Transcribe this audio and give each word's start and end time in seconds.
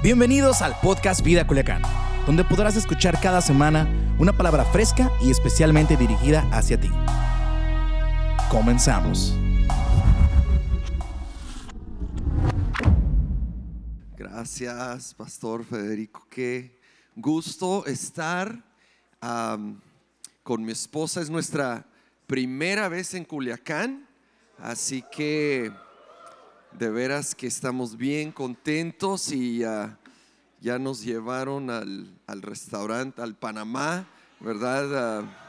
Bienvenidos 0.00 0.62
al 0.62 0.78
podcast 0.78 1.24
Vida 1.24 1.44
Culiacán, 1.44 1.82
donde 2.24 2.44
podrás 2.44 2.76
escuchar 2.76 3.20
cada 3.20 3.40
semana 3.40 3.88
una 4.20 4.32
palabra 4.32 4.64
fresca 4.64 5.10
y 5.20 5.28
especialmente 5.28 5.96
dirigida 5.96 6.48
hacia 6.52 6.80
ti. 6.80 6.88
Comenzamos. 8.48 9.34
Gracias, 14.16 15.14
Pastor 15.14 15.64
Federico. 15.64 16.24
Qué 16.30 16.78
gusto 17.16 17.84
estar 17.84 18.56
con 19.18 20.64
mi 20.64 20.70
esposa. 20.70 21.20
Es 21.22 21.28
nuestra 21.28 21.84
primera 22.28 22.88
vez 22.88 23.14
en 23.14 23.24
Culiacán, 23.24 24.06
así 24.58 25.02
que 25.10 25.72
de 26.72 26.90
veras 26.90 27.34
que 27.34 27.46
estamos 27.46 27.96
bien 27.96 28.32
contentos 28.32 29.32
y 29.32 29.58
ya 29.58 30.78
nos 30.78 31.04
llevaron 31.04 31.70
al, 31.70 32.18
al 32.26 32.42
restaurante, 32.42 33.22
al 33.22 33.34
Panamá, 33.34 34.06
¿verdad? 34.40 35.22
Ah, 35.22 35.48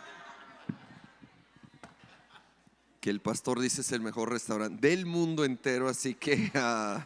que 2.99 3.09
el 3.09 3.21
pastor 3.21 3.59
dice 3.59 3.81
es 3.81 3.91
el 3.91 4.01
mejor 4.01 4.29
restaurante 4.29 4.87
del 4.87 5.05
mundo 5.05 5.45
entero, 5.45 5.87
así 5.87 6.15
que 6.15 6.51
ah, 6.55 7.05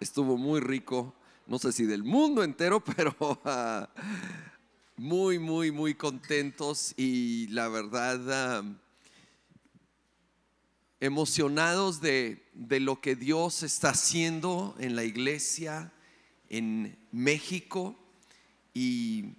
estuvo 0.00 0.36
muy 0.36 0.60
rico. 0.60 1.14
No 1.46 1.58
sé 1.58 1.72
si 1.72 1.84
del 1.84 2.02
mundo 2.02 2.42
entero, 2.42 2.82
pero 2.96 3.14
ah, 3.44 3.88
muy, 4.96 5.38
muy, 5.38 5.70
muy 5.70 5.94
contentos 5.94 6.94
y 6.96 7.48
la 7.48 7.68
verdad 7.68 8.64
emocionados 11.00 12.00
de, 12.00 12.42
de 12.54 12.80
lo 12.80 13.00
que 13.00 13.16
Dios 13.16 13.62
está 13.62 13.90
haciendo 13.90 14.74
en 14.78 14.96
la 14.96 15.04
iglesia 15.04 15.92
en 16.48 16.96
México 17.12 17.96
y 18.74 19.34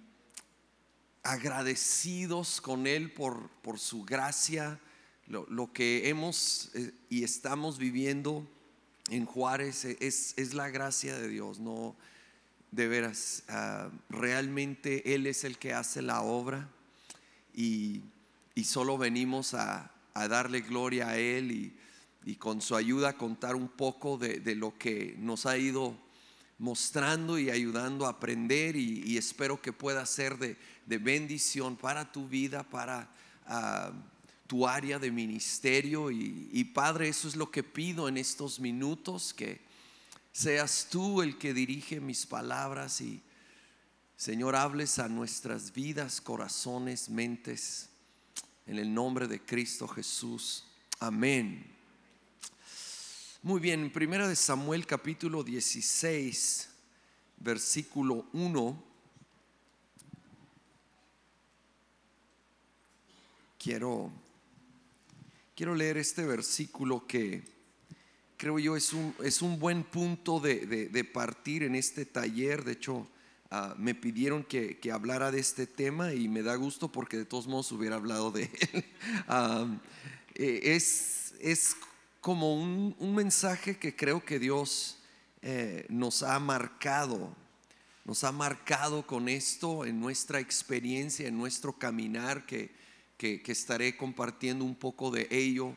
agradecidos 1.22 2.60
con 2.60 2.86
Él 2.86 3.12
por, 3.12 3.50
por 3.62 3.78
su 3.78 4.04
gracia, 4.04 4.80
lo, 5.26 5.46
lo 5.48 5.72
que 5.72 6.08
hemos 6.08 6.70
eh, 6.74 6.92
y 7.08 7.24
estamos 7.24 7.78
viviendo 7.78 8.46
en 9.10 9.26
Juárez 9.26 9.84
eh, 9.84 9.96
es, 10.00 10.34
es 10.36 10.54
la 10.54 10.70
gracia 10.70 11.18
de 11.18 11.28
Dios, 11.28 11.58
no 11.58 11.96
de 12.70 12.86
veras, 12.86 13.44
ah, 13.48 13.90
realmente 14.10 15.14
Él 15.14 15.26
es 15.26 15.44
el 15.44 15.58
que 15.58 15.72
hace 15.72 16.02
la 16.02 16.22
obra 16.22 16.68
y, 17.54 18.02
y 18.54 18.64
solo 18.64 18.98
venimos 18.98 19.54
a, 19.54 19.90
a 20.22 20.28
darle 20.28 20.60
gloria 20.60 21.08
a 21.08 21.18
Él 21.18 21.52
y, 21.52 21.76
y 22.24 22.36
con 22.36 22.60
su 22.60 22.76
ayuda 22.76 23.16
contar 23.16 23.56
un 23.56 23.68
poco 23.68 24.18
de, 24.18 24.40
de 24.40 24.54
lo 24.54 24.76
que 24.76 25.14
nos 25.18 25.46
ha 25.46 25.56
ido 25.56 25.96
mostrando 26.58 27.38
y 27.38 27.50
ayudando 27.50 28.06
a 28.06 28.10
aprender 28.10 28.76
y, 28.76 29.16
espero 29.16 29.62
que 29.62 29.72
pueda 29.72 30.04
ser 30.06 30.38
de, 30.38 30.56
de 30.86 30.98
bendición 30.98 31.76
para 31.76 32.10
tu 32.10 32.28
vida, 32.28 32.64
para 32.64 33.08
ah, 33.46 33.92
tu 34.46 34.66
área 34.66 34.98
de 34.98 35.10
ministerio. 35.10 36.10
Y, 36.10 36.50
y, 36.52 36.64
Padre, 36.64 37.08
eso 37.08 37.28
es 37.28 37.36
lo 37.36 37.50
que 37.50 37.62
pido 37.62 38.08
en 38.08 38.16
estos 38.16 38.58
minutos, 38.58 39.32
que 39.32 39.60
seas 40.32 40.88
tú 40.90 41.22
el 41.22 41.38
que 41.38 41.54
dirige 41.54 42.00
mis 42.00 42.26
palabras 42.26 43.00
y 43.00 43.22
Señor, 44.18 44.56
hables 44.56 44.98
a 44.98 45.08
nuestras 45.08 45.72
vidas, 45.72 46.20
corazones, 46.20 47.08
mentes, 47.08 47.88
en 48.68 48.78
el 48.78 48.92
nombre 48.92 49.26
de 49.26 49.40
Cristo 49.40 49.88
Jesús. 49.88 50.64
Amén. 51.00 51.64
Muy 53.42 53.60
bien, 53.60 53.90
primera 53.90 54.28
de 54.28 54.36
Samuel 54.36 54.86
capítulo 54.86 55.42
16, 55.42 56.68
versículo 57.38 58.26
1. 58.34 58.84
Quiero, 63.58 64.12
quiero 65.56 65.74
leer 65.74 65.96
este 65.96 66.26
versículo 66.26 67.06
que 67.06 67.42
creo 68.36 68.58
yo 68.58 68.76
es 68.76 68.92
un, 68.92 69.14
es 69.24 69.40
un 69.40 69.58
buen 69.58 69.82
punto 69.82 70.40
de, 70.40 70.66
de, 70.66 70.88
de 70.90 71.04
partir 71.04 71.62
en 71.62 71.74
este 71.74 72.04
taller. 72.04 72.64
De 72.64 72.72
hecho, 72.72 73.08
uh, 73.50 73.74
me 73.76 73.94
pidieron 73.94 74.44
que, 74.44 74.78
que, 74.78 74.92
hablara 74.92 75.30
de 75.30 75.40
este 75.40 75.66
tema 75.66 76.14
y 76.14 76.28
me 76.28 76.42
da 76.42 76.54
gusto 76.56 76.90
porque 76.90 77.16
de 77.16 77.24
todos 77.24 77.46
modos 77.46 77.72
hubiera 77.72 77.96
hablado 77.96 78.30
de 78.30 78.44
él. 78.72 78.84
uh, 79.28 79.78
es, 80.34 81.34
es 81.40 81.76
como 82.20 82.54
un, 82.54 82.94
un, 82.98 83.14
mensaje 83.14 83.78
que 83.78 83.94
creo 83.94 84.24
que 84.24 84.38
Dios 84.38 84.98
eh, 85.40 85.86
nos 85.88 86.24
ha 86.24 86.38
marcado, 86.40 87.34
nos 88.04 88.24
ha 88.24 88.32
marcado 88.32 89.06
con 89.06 89.28
esto 89.28 89.84
en 89.84 90.00
nuestra 90.00 90.40
experiencia, 90.40 91.28
en 91.28 91.38
nuestro 91.38 91.78
caminar, 91.78 92.44
que, 92.44 92.70
que, 93.16 93.40
estaré 93.46 93.96
compartiendo 93.96 94.64
un 94.64 94.74
poco 94.74 95.10
de 95.10 95.28
ello 95.30 95.76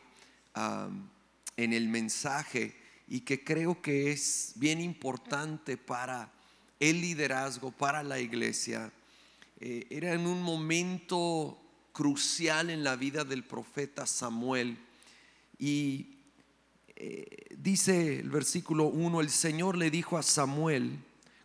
um, 0.56 1.08
en 1.56 1.72
el 1.72 1.88
mensaje 1.88 2.74
y 3.06 3.20
que 3.20 3.44
creo 3.44 3.80
que 3.80 4.10
es 4.10 4.52
bien 4.56 4.80
importante 4.80 5.76
para 5.76 6.32
el 6.82 7.00
liderazgo, 7.00 7.70
para 7.70 8.02
la 8.02 8.18
iglesia. 8.18 8.90
Eh, 9.60 9.86
era 9.88 10.14
en 10.14 10.26
un 10.26 10.42
momento 10.42 11.56
crucial 11.92 12.70
en 12.70 12.82
la 12.82 12.96
vida 12.96 13.22
del 13.22 13.44
profeta 13.44 14.04
Samuel 14.04 14.76
y 15.60 16.16
eh, 16.96 17.54
dice 17.56 18.18
el 18.18 18.30
versículo 18.30 18.86
1, 18.86 19.20
el 19.20 19.30
Señor 19.30 19.76
le 19.76 19.92
dijo 19.92 20.18
a 20.18 20.24
Samuel, 20.24 20.98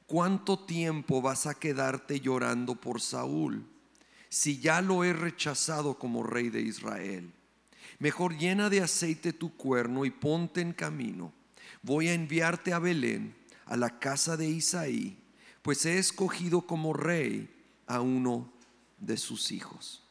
¿cuánto 0.07 0.57
tiempo 0.57 1.21
vas 1.21 1.45
a 1.45 1.53
quedarte 1.53 2.19
llorando 2.19 2.73
por 2.73 2.99
Saúl 2.99 3.63
si 4.29 4.57
ya 4.59 4.81
lo 4.81 5.03
he 5.03 5.13
rechazado 5.13 5.99
como 5.99 6.23
rey 6.23 6.49
de 6.49 6.61
Israel? 6.61 7.31
Mejor 7.99 8.35
llena 8.39 8.71
de 8.71 8.81
aceite 8.81 9.33
tu 9.33 9.55
cuerno 9.55 10.03
y 10.03 10.09
ponte 10.09 10.61
en 10.61 10.73
camino. 10.73 11.31
Voy 11.83 12.07
a 12.07 12.15
enviarte 12.15 12.73
a 12.73 12.79
Belén, 12.79 13.35
a 13.67 13.77
la 13.77 13.99
casa 13.99 14.35
de 14.35 14.49
Isaí, 14.49 15.15
pues 15.67 15.85
he 15.85 15.97
escogido 15.97 16.61
como 16.61 16.94
rey 16.94 17.50
a 17.88 18.00
uno 18.00 18.50
de 19.00 19.17
sus 19.17 19.51
hijos. 19.51 20.01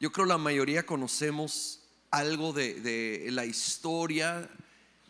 Yo 0.00 0.12
creo 0.12 0.24
la 0.24 0.38
mayoría 0.38 0.86
conocemos 0.86 1.82
algo 2.10 2.54
de, 2.54 2.80
de 2.80 3.30
la 3.32 3.44
historia 3.44 4.48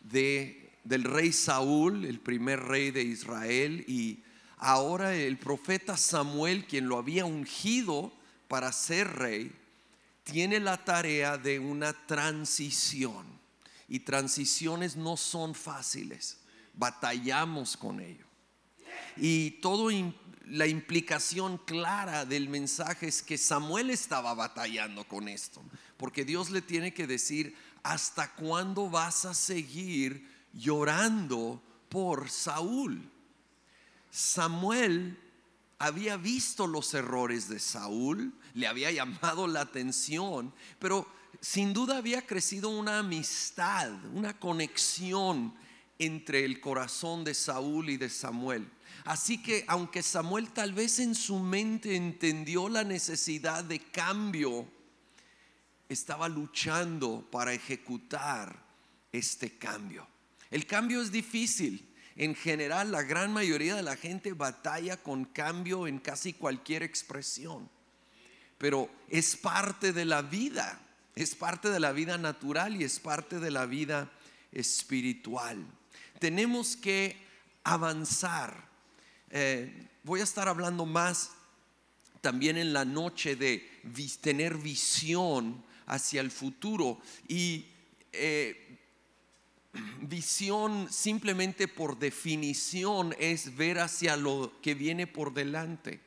de, 0.01 0.69
del 0.83 1.05
rey 1.05 1.33
Saúl, 1.33 2.05
el 2.05 2.19
primer 2.19 2.59
rey 2.59 2.91
de 2.91 3.05
Israel, 3.05 3.85
y 3.87 4.19
ahora 4.57 5.15
el 5.15 5.39
profeta 5.39 5.97
Samuel, 5.97 6.67
quien 6.67 6.89
lo 6.89 6.99
había 6.99 7.25
ungido 7.25 8.13
para 8.49 8.73
ser 8.73 9.17
rey, 9.17 9.53
tiene 10.25 10.59
la 10.59 10.85
tarea 10.85 11.39
de 11.39 11.61
una 11.61 11.93
transición. 11.93 13.25
Y 13.89 14.01
transiciones 14.01 14.97
no 14.97 15.17
son 15.17 15.55
fáciles, 15.55 16.39
batallamos 16.77 17.77
con 17.77 18.01
ello. 18.01 18.27
Y 19.17 19.53
todo 19.63 19.91
la 20.47 20.67
implicación 20.67 21.59
clara 21.59 22.25
del 22.25 22.49
mensaje 22.49 23.09
es 23.09 23.23
que 23.23 23.39
Samuel 23.39 23.91
estaba 23.91 24.35
batallando 24.35 25.05
con 25.05 25.29
esto, 25.29 25.63
porque 25.97 26.25
Dios 26.25 26.51
le 26.51 26.63
tiene 26.63 26.95
que 26.95 27.07
decir, 27.07 27.57
¿hasta 27.83 28.33
cuándo 28.35 28.89
vas 28.89 29.25
a 29.25 29.35
seguir 29.35 30.29
llorando 30.53 31.61
por 31.89 32.31
Saúl? 32.31 33.11
Samuel 34.11 35.19
había 35.79 36.17
visto 36.17 36.67
los 36.67 36.95
errores 36.95 37.49
de 37.49 37.59
Saúl, 37.59 38.33
le 38.55 38.67
había 38.67 38.91
llamado 38.91 39.47
la 39.47 39.63
atención, 39.63 40.55
pero 40.79 41.07
sin 41.41 41.73
duda 41.73 41.99
había 41.99 42.27
crecido 42.27 42.71
una 42.71 42.99
amistad, 43.01 43.93
una 44.15 44.39
conexión 44.39 45.55
entre 45.99 46.45
el 46.45 46.61
corazón 46.61 47.25
de 47.25 47.35
Saúl 47.35 47.91
y 47.91 47.97
de 47.97 48.11
Samuel. 48.11 48.69
Así 49.05 49.43
que 49.43 49.65
aunque 49.69 50.03
Samuel 50.03 50.51
tal 50.51 50.73
vez 50.73 50.99
en 50.99 51.15
su 51.15 51.39
mente 51.39 51.97
entendió 51.97 52.69
la 52.69 52.85
necesidad 52.85 53.65
de 53.65 53.79
cambio, 53.79 54.67
estaba 55.89 56.29
luchando 56.29 57.27
para 57.31 57.53
ejecutar 57.53 58.65
este 59.13 59.57
cambio. 59.57 60.07
El 60.51 60.67
cambio 60.67 61.03
es 61.03 61.13
difícil. 61.13 61.93
En 62.17 62.35
general, 62.35 62.91
la 62.91 63.03
gran 63.03 63.33
mayoría 63.33 63.75
de 63.75 63.83
la 63.83 63.97
gente 63.97 64.33
batalla 64.33 64.97
con 64.97 65.27
cambio 65.27 65.87
en 65.87 65.99
casi 65.99 66.33
cualquier 66.33 66.83
expresión. 66.83 67.69
Pero 68.59 68.91
es 69.09 69.37
parte 69.37 69.93
de 69.93 70.07
la 70.07 70.23
vida, 70.23 70.81
es 71.15 71.35
parte 71.35 71.69
de 71.69 71.79
la 71.79 71.93
vida 71.93 72.17
natural 72.17 72.81
y 72.81 72.85
es 72.85 73.01
parte 73.01 73.39
de 73.39 73.51
la 73.51 73.67
vida 73.67 74.11
espiritual. 74.51 75.67
Tenemos 76.19 76.77
que 76.77 77.17
avanzar. 77.65 78.69
Eh, 79.31 79.89
voy 80.05 80.21
a 80.21 80.25
estar 80.25 80.49
hablando 80.49 80.87
más 80.87 81.33
también 82.21 82.57
en 82.57 82.73
la 82.73 82.85
noche 82.85 83.37
de 83.37 83.69
tener 84.21 84.57
visión 84.57 85.65
hacia 85.87 86.21
el 86.21 86.31
futuro 86.31 87.01
y 87.29 87.67
eh, 88.13 88.79
visión 90.03 90.89
simplemente 90.91 91.69
por 91.69 91.99
definición 91.99 93.15
es 93.19 93.57
ver 93.57 93.79
hacia 93.79 94.17
lo 94.17 94.53
que 94.63 94.75
viene 94.75 95.07
por 95.07 95.35
delante. 95.35 96.01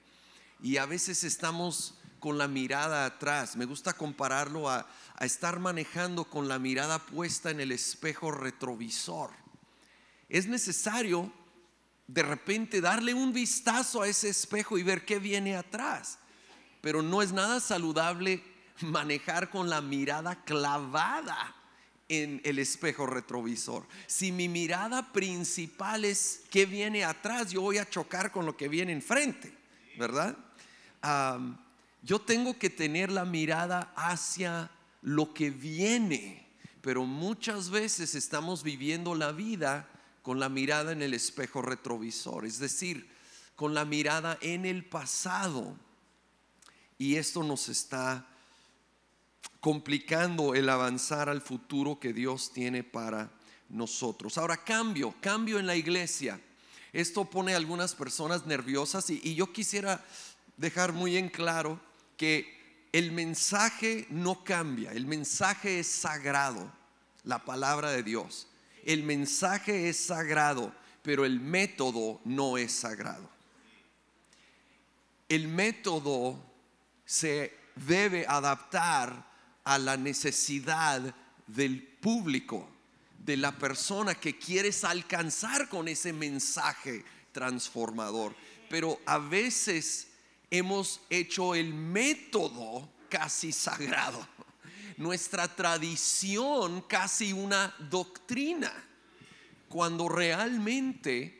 Y 0.62 0.77
a 0.77 0.85
veces 0.85 1.23
estamos 1.23 1.95
con 2.19 2.38
la 2.38 2.47
mirada 2.47 3.05
atrás. 3.05 3.55
Me 3.55 3.65
gusta 3.65 3.94
compararlo 3.94 4.69
a, 4.69 4.89
a 5.15 5.25
estar 5.25 5.59
manejando 5.59 6.25
con 6.25 6.47
la 6.47 6.59
mirada 6.59 7.00
puesta 7.00 7.51
en 7.51 7.62
el 7.62 7.71
espejo 7.71 8.31
retrovisor. 8.31 9.31
Es 10.29 10.47
necesario 10.47 11.31
de 12.07 12.23
repente 12.23 12.81
darle 12.81 13.13
un 13.13 13.33
vistazo 13.33 14.01
a 14.01 14.07
ese 14.07 14.29
espejo 14.29 14.77
y 14.77 14.83
ver 14.83 15.05
qué 15.05 15.19
viene 15.19 15.55
atrás. 15.55 16.17
Pero 16.81 17.01
no 17.01 17.21
es 17.21 17.31
nada 17.31 17.59
saludable 17.59 18.43
manejar 18.81 19.49
con 19.49 19.69
la 19.69 19.81
mirada 19.81 20.43
clavada 20.43 21.55
en 22.07 22.41
el 22.43 22.57
espejo 22.57 23.05
retrovisor. 23.05 23.87
Si 24.07 24.31
mi 24.31 24.47
mirada 24.49 25.13
principal 25.13 26.05
es 26.05 26.41
qué 26.49 26.65
viene 26.65 27.03
atrás, 27.03 27.51
yo 27.51 27.61
voy 27.61 27.77
a 27.77 27.87
chocar 27.87 28.31
con 28.31 28.45
lo 28.45 28.57
que 28.57 28.67
viene 28.67 28.91
enfrente, 28.91 29.53
¿verdad? 29.97 30.35
yo 32.01 32.19
tengo 32.19 32.57
que 32.57 32.69
tener 32.69 33.09
la 33.09 33.23
mirada 33.23 33.93
hacia 33.95 34.69
lo 35.01 35.33
que 35.33 35.49
viene, 35.49 36.45
pero 36.81 37.05
muchas 37.05 37.69
veces 37.69 38.15
estamos 38.15 38.63
viviendo 38.63 39.15
la 39.15 39.31
vida 39.31 39.87
con 40.29 40.39
la 40.39 40.47
mirada 40.47 40.91
en 40.91 41.01
el 41.01 41.15
espejo 41.15 41.63
retrovisor, 41.63 42.45
es 42.45 42.59
decir, 42.59 43.09
con 43.55 43.73
la 43.73 43.83
mirada 43.83 44.37
en 44.41 44.63
el 44.63 44.85
pasado. 44.85 45.75
Y 46.99 47.15
esto 47.15 47.41
nos 47.41 47.67
está 47.67 48.27
complicando 49.59 50.53
el 50.53 50.69
avanzar 50.69 51.29
al 51.29 51.41
futuro 51.41 51.99
que 51.99 52.13
Dios 52.13 52.53
tiene 52.53 52.83
para 52.83 53.31
nosotros. 53.69 54.37
Ahora, 54.37 54.63
cambio, 54.63 55.15
cambio 55.19 55.57
en 55.57 55.65
la 55.65 55.75
iglesia. 55.75 56.39
Esto 56.93 57.25
pone 57.25 57.55
a 57.55 57.57
algunas 57.57 57.95
personas 57.95 58.45
nerviosas 58.45 59.09
y, 59.09 59.33
yo 59.33 59.51
quisiera 59.51 60.05
dejar 60.57 60.93
muy 60.93 61.17
en 61.17 61.29
claro 61.29 61.79
que 62.17 62.85
el 62.91 63.11
mensaje 63.13 64.05
no 64.11 64.43
cambia, 64.43 64.91
el 64.91 65.07
mensaje 65.07 65.79
es 65.79 65.87
sagrado, 65.87 66.71
la 67.23 67.43
palabra 67.45 67.89
de 67.89 68.03
Dios. 68.03 68.45
El 68.85 69.03
mensaje 69.03 69.89
es 69.89 69.97
sagrado, 69.97 70.73
pero 71.01 71.25
el 71.25 71.39
método 71.39 72.21
no 72.25 72.57
es 72.57 72.71
sagrado. 72.71 73.29
El 75.27 75.47
método 75.47 76.39
se 77.05 77.53
debe 77.75 78.25
adaptar 78.27 79.27
a 79.63 79.77
la 79.77 79.97
necesidad 79.97 81.13
del 81.47 81.81
público, 81.81 82.67
de 83.19 83.37
la 83.37 83.51
persona 83.57 84.15
que 84.15 84.37
quieres 84.37 84.83
alcanzar 84.83 85.69
con 85.69 85.87
ese 85.87 86.13
mensaje 86.13 87.03
transformador. 87.31 88.35
Pero 88.69 88.99
a 89.05 89.17
veces 89.17 90.07
hemos 90.49 91.01
hecho 91.09 91.55
el 91.55 91.73
método 91.73 92.89
casi 93.09 93.51
sagrado, 93.51 94.27
nuestra 95.00 95.48
tradición 95.48 96.81
casi 96.81 97.34
una 97.34 97.74
doctrina, 97.90 98.72
cuando 99.68 100.07
realmente 100.07 101.40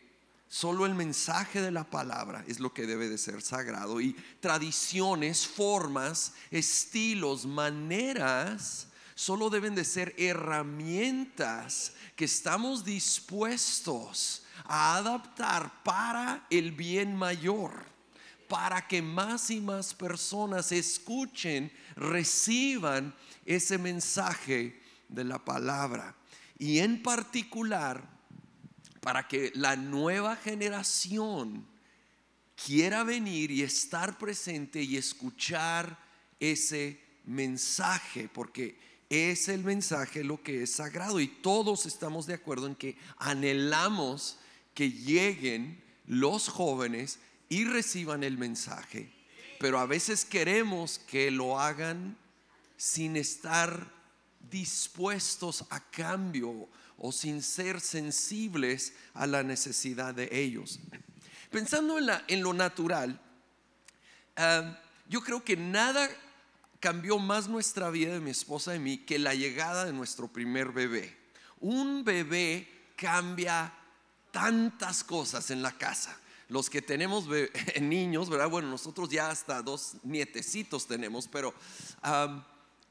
Solo 0.52 0.88
el 0.88 0.96
mensaje 0.96 1.62
de 1.62 1.70
la 1.70 1.84
palabra 1.84 2.44
es 2.48 2.60
lo 2.60 2.74
que 2.74 2.88
debe 2.88 3.08
de 3.08 3.20
ser 3.20 3.44
sagrado. 3.44 4.02
Y 4.02 4.14
tradiciones, 4.40 5.46
formas, 5.46 6.34
estilos, 6.50 7.46
maneras, 7.46 8.88
solo 9.14 9.52
deben 9.52 9.76
de 9.76 9.86
ser 9.86 10.16
herramientas 10.18 11.94
que 12.16 12.26
estamos 12.26 12.84
dispuestos 12.84 14.42
a 14.64 14.96
adaptar 14.96 15.84
para 15.84 16.48
el 16.50 16.72
bien 16.72 17.16
mayor, 17.16 17.86
para 18.48 18.88
que 18.88 19.04
más 19.04 19.52
y 19.52 19.62
más 19.62 19.94
personas 19.94 20.72
escuchen, 20.72 21.72
reciban 21.96 23.14
ese 23.50 23.80
mensaje 23.80 24.80
de 25.08 25.24
la 25.24 25.44
palabra. 25.44 26.16
Y 26.60 26.80
en 26.80 27.02
particular, 27.02 28.08
para 29.02 29.28
que 29.28 29.52
la 29.56 29.76
nueva 29.76 30.36
generación 30.36 31.66
quiera 32.64 33.04
venir 33.04 33.50
y 33.50 33.64
estar 33.64 34.20
presente 34.20 34.84
y 34.84 34.98
escuchar 34.98 35.98
ese 36.40 37.02
mensaje, 37.26 38.30
porque 38.32 38.78
es 39.10 39.50
el 39.50 39.64
mensaje 39.64 40.24
lo 40.24 40.44
que 40.44 40.62
es 40.62 40.74
sagrado 40.74 41.20
y 41.20 41.28
todos 41.28 41.88
estamos 41.88 42.28
de 42.28 42.36
acuerdo 42.36 42.68
en 42.68 42.76
que 42.76 42.98
anhelamos 43.18 44.38
que 44.76 44.92
lleguen 44.92 45.82
los 46.06 46.50
jóvenes 46.50 47.18
y 47.50 47.64
reciban 47.64 48.24
el 48.24 48.38
mensaje, 48.38 49.12
pero 49.60 49.80
a 49.80 49.88
veces 49.88 50.24
queremos 50.24 51.00
que 51.00 51.32
lo 51.32 51.60
hagan 51.60 52.16
sin 52.80 53.18
estar 53.18 53.92
dispuestos 54.50 55.66
a 55.70 55.82
cambio 55.92 56.70
o 56.98 57.12
sin 57.12 57.44
ser 57.44 57.82
sensibles 57.82 58.94
a 59.14 59.28
la 59.28 59.44
necesidad 59.44 60.14
de 60.14 60.30
ellos. 60.32 60.80
Pensando 61.52 61.98
en, 62.00 62.42
lo 62.42 62.54
natural, 62.54 63.20
ah, 64.38 64.80
yo 65.10 65.20
creo 65.20 65.44
que 65.44 65.58
nada 65.58 66.10
cambió 66.80 67.20
más 67.20 67.50
nuestra 67.50 67.90
vida 67.90 68.14
de 68.14 68.22
mi 68.22 68.32
esposa 68.32 68.74
y 68.74 68.80
mí 68.80 69.00
que 69.00 69.20
la 69.20 69.34
llegada 69.34 69.84
de 69.84 69.92
nuestro 69.92 70.30
primer 70.30 70.72
bebé. 70.72 71.18
Un 71.60 72.06
bebé 72.06 72.66
cambia 72.96 73.74
tantas 74.32 75.04
cosas 75.04 75.52
en 75.52 75.62
la 75.62 75.78
casa. 75.78 76.18
Los 76.48 76.70
que 76.70 76.82
tenemos 76.82 77.26
niños, 77.82 78.30
¿verdad? 78.30 78.50
Bueno, 78.50 78.70
nosotros 78.70 79.10
ya 79.10 79.30
hasta 79.30 79.62
dos 79.62 79.96
nietecitos 80.04 80.88
tenemos, 80.88 81.28
pero 81.28 81.54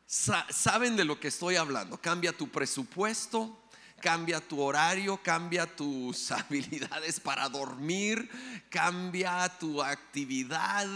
saben 0.09 0.97
de 0.97 1.05
lo 1.05 1.21
que 1.21 1.29
estoy 1.29 1.57
hablando. 1.57 2.01
Cambia 2.01 2.33
tu 2.33 2.49
presupuesto, 2.49 3.59
cambia 4.01 4.41
tu 4.41 4.61
horario, 4.61 5.23
cambia 5.23 5.67
tus 5.67 6.31
habilidades 6.33 7.21
para 7.21 7.49
dormir, 7.49 8.29
cambia 8.71 9.49
tu 9.59 9.83
actividad. 9.83 10.89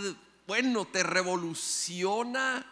Bueno, 0.46 0.86
te 0.86 1.02
revoluciona 1.02 2.66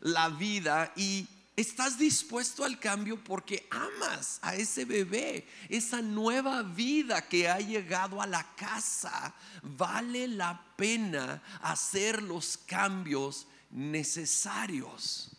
la 0.00 0.28
vida 0.28 0.92
y 0.96 1.28
estás 1.56 1.96
dispuesto 1.96 2.64
al 2.64 2.80
cambio 2.80 3.22
porque 3.22 3.68
amas 3.70 4.40
a 4.42 4.56
ese 4.56 4.84
bebé, 4.84 5.46
esa 5.68 6.02
nueva 6.02 6.62
vida 6.62 7.22
que 7.28 7.48
ha 7.48 7.60
llegado 7.60 8.20
a 8.20 8.26
la 8.26 8.44
casa. 8.56 9.32
Vale 9.62 10.26
la 10.26 10.60
pena 10.76 11.40
hacer 11.62 12.20
los 12.20 12.56
cambios 12.56 13.46
necesarios. 13.70 15.33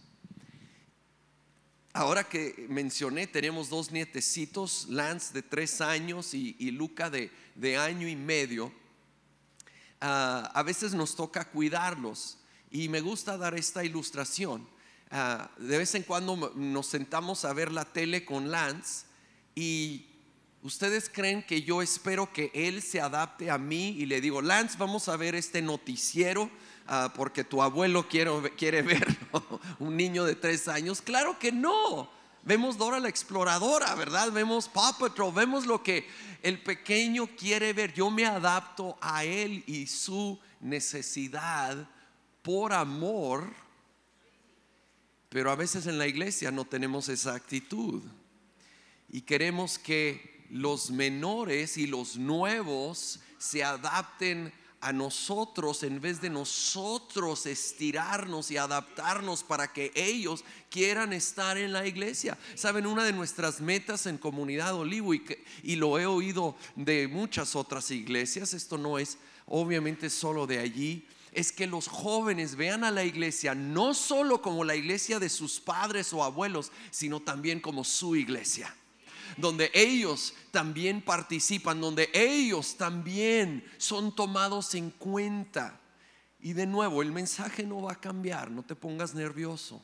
Ahora 1.98 2.26
que 2.26 2.66
mencioné, 2.68 3.26
tenemos 3.26 3.70
dos 3.70 3.90
nietecitos, 3.90 4.88
Lance 4.90 5.32
de 5.32 5.42
tres 5.42 5.80
años 5.80 6.34
y, 6.34 6.70
Luca 6.72 7.10
de, 7.10 7.78
año 7.78 8.06
y 8.10 8.18
medio. 8.18 8.74
Ah, 10.02 10.52
a 10.54 10.62
veces 10.62 10.94
nos 10.94 11.16
toca 11.16 11.46
cuidarlos 11.46 12.38
y 12.70 12.90
me 12.90 13.00
gusta 13.00 13.38
dar 13.38 13.56
esta 13.56 13.86
ilustración. 13.86 14.68
Ah, 15.10 15.50
de 15.58 15.78
vez 15.78 15.96
en 15.96 16.04
cuando 16.04 16.52
nos 16.54 16.86
sentamos 16.88 17.46
a 17.46 17.54
ver 17.54 17.72
la 17.72 17.86
tele 17.86 18.26
con 18.26 18.52
Lance 18.52 19.06
y 19.56 20.06
ustedes 20.64 21.08
creen 21.08 21.44
que 21.44 21.62
yo 21.62 21.82
espero 21.82 22.34
que 22.34 22.52
él 22.54 22.82
se 22.82 23.00
adapte 23.00 23.50
a 23.50 23.58
mí 23.58 23.96
y 23.98 24.06
le 24.06 24.20
digo, 24.20 24.42
Lance, 24.42 24.78
vamos 24.78 25.08
a 25.08 25.16
ver 25.16 25.34
este 25.34 25.62
noticiero 25.62 26.52
Ah, 26.88 27.12
porque 27.16 27.44
tu 27.44 27.64
abuelo 27.64 28.08
quiere, 28.08 28.32
quiere 28.56 28.84
verlo, 28.84 29.60
un 29.80 29.98
niño 29.98 30.24
de 30.24 30.36
tres 30.36 30.68
años. 30.68 31.02
Claro 31.02 31.40
que 31.40 31.52
no. 31.52 32.10
Vemos 32.44 32.78
Dora 32.78 33.00
la 33.00 33.10
exploradora, 33.10 33.96
¿verdad? 33.96 34.32
Vemos 34.32 34.70
Paw 34.70 35.00
Patrol, 35.00 35.34
vemos 35.34 35.66
lo 35.66 35.82
que 35.82 36.08
el 36.44 36.62
pequeño 36.62 37.28
quiere 37.36 37.74
ver. 37.74 37.92
Yo 37.92 38.12
me 38.12 38.24
adapto 38.28 38.98
a 39.02 39.24
él 39.24 39.64
y 39.66 39.88
su 39.88 40.40
necesidad 40.60 41.90
por 42.44 42.72
amor. 42.72 43.52
Pero 45.30 45.50
a 45.50 45.56
veces 45.56 45.88
en 45.88 45.98
la 45.98 46.06
iglesia 46.06 46.52
no 46.52 46.66
tenemos 46.66 47.10
esa 47.10 47.34
actitud. 47.34 48.04
Y 49.10 49.22
queremos 49.22 49.80
que 49.80 50.46
los 50.52 50.92
menores 50.92 51.78
y 51.78 51.88
los 51.88 52.16
nuevos 52.16 53.22
se 53.40 53.64
adapten 53.64 54.54
a 54.82 54.94
nosotros 54.94 55.84
en 55.84 56.00
vez 56.00 56.22
de 56.22 56.30
nosotros 56.30 57.46
estirarnos 57.46 58.52
y 58.52 58.58
adaptarnos 58.58 59.44
para 59.44 59.72
que 59.74 59.92
ellos 59.96 60.44
quieran 60.70 61.14
estar 61.14 61.58
en 61.58 61.74
la 61.74 61.88
iglesia. 61.88 62.38
Saben, 62.56 62.86
una 62.86 63.04
de 63.04 63.14
nuestras 63.14 63.62
metas 63.62 64.06
en 64.06 64.18
Comunidad 64.18 64.76
Olivo 64.76 65.14
y, 65.14 65.24
y 65.64 65.76
lo 65.76 65.98
he 66.00 66.06
oído 66.06 66.56
de 66.76 67.08
muchas 67.08 67.56
otras 67.56 67.92
iglesias, 67.92 68.54
esto 68.54 68.78
no 68.78 69.00
es 69.00 69.18
obviamente 69.48 70.10
solo 70.10 70.48
de 70.48 70.60
allí, 70.60 71.08
es 71.32 71.52
que 71.52 71.68
los 71.68 71.88
jóvenes 71.88 72.56
vean 72.56 72.84
a 72.84 72.92
la 72.92 73.04
iglesia 73.04 73.56
no 73.56 73.94
solo 73.94 74.42
como 74.42 74.64
la 74.64 74.76
iglesia 74.76 75.20
de 75.20 75.30
sus 75.30 75.60
padres 75.60 76.14
o 76.14 76.24
abuelos, 76.24 76.72
sino 76.92 77.20
también 77.20 77.60
como 77.60 77.84
su 77.84 78.16
iglesia 78.16 78.74
donde 79.38 79.72
ellos 79.74 80.34
también 80.52 81.02
participan, 81.02 81.82
donde 81.82 82.10
ellos 82.14 82.78
también 82.78 83.64
son 83.78 84.16
tomados 84.16 84.76
en 84.76 84.92
cuenta. 84.92 85.80
Y 86.40 86.54
de 86.54 86.68
nuevo, 86.68 87.02
el 87.02 87.12
mensaje 87.12 87.64
no 87.64 87.82
va 87.82 87.94
a 87.94 88.02
cambiar, 88.02 88.52
no 88.52 88.64
te 88.64 88.76
pongas 88.76 89.16
nervioso. 89.16 89.84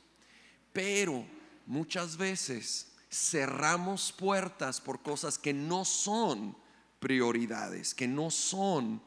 Pero 0.73 1.25
muchas 1.65 2.17
veces 2.17 2.93
cerramos 3.09 4.11
puertas 4.11 4.79
por 4.79 5.01
cosas 5.01 5.37
que 5.37 5.53
no 5.53 5.85
son 5.85 6.55
prioridades, 6.99 7.93
que 7.93 8.07
no 8.07 8.29
son 8.29 9.01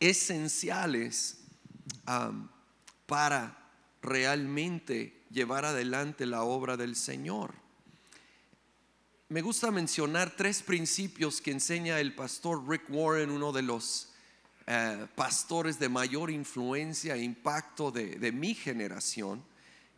esenciales 0.00 1.38
para 3.06 3.70
realmente 4.02 5.24
llevar 5.30 5.64
adelante 5.64 6.26
la 6.26 6.42
obra 6.42 6.76
del 6.76 6.96
Señor. 6.96 7.54
Me 9.28 9.42
gusta 9.42 9.72
mencionar 9.72 10.36
tres 10.36 10.62
principios 10.62 11.40
que 11.40 11.50
enseña 11.50 11.98
el 11.98 12.14
pastor 12.14 12.62
Rick 12.68 12.84
Warren, 12.88 13.32
uno 13.32 13.50
de 13.50 13.62
los 13.62 14.12
eh, 14.68 15.04
pastores 15.16 15.80
de 15.80 15.88
mayor 15.88 16.30
influencia 16.30 17.16
e 17.16 17.24
impacto 17.24 17.90
de, 17.90 18.20
de 18.20 18.30
mi 18.30 18.54
generación. 18.54 19.42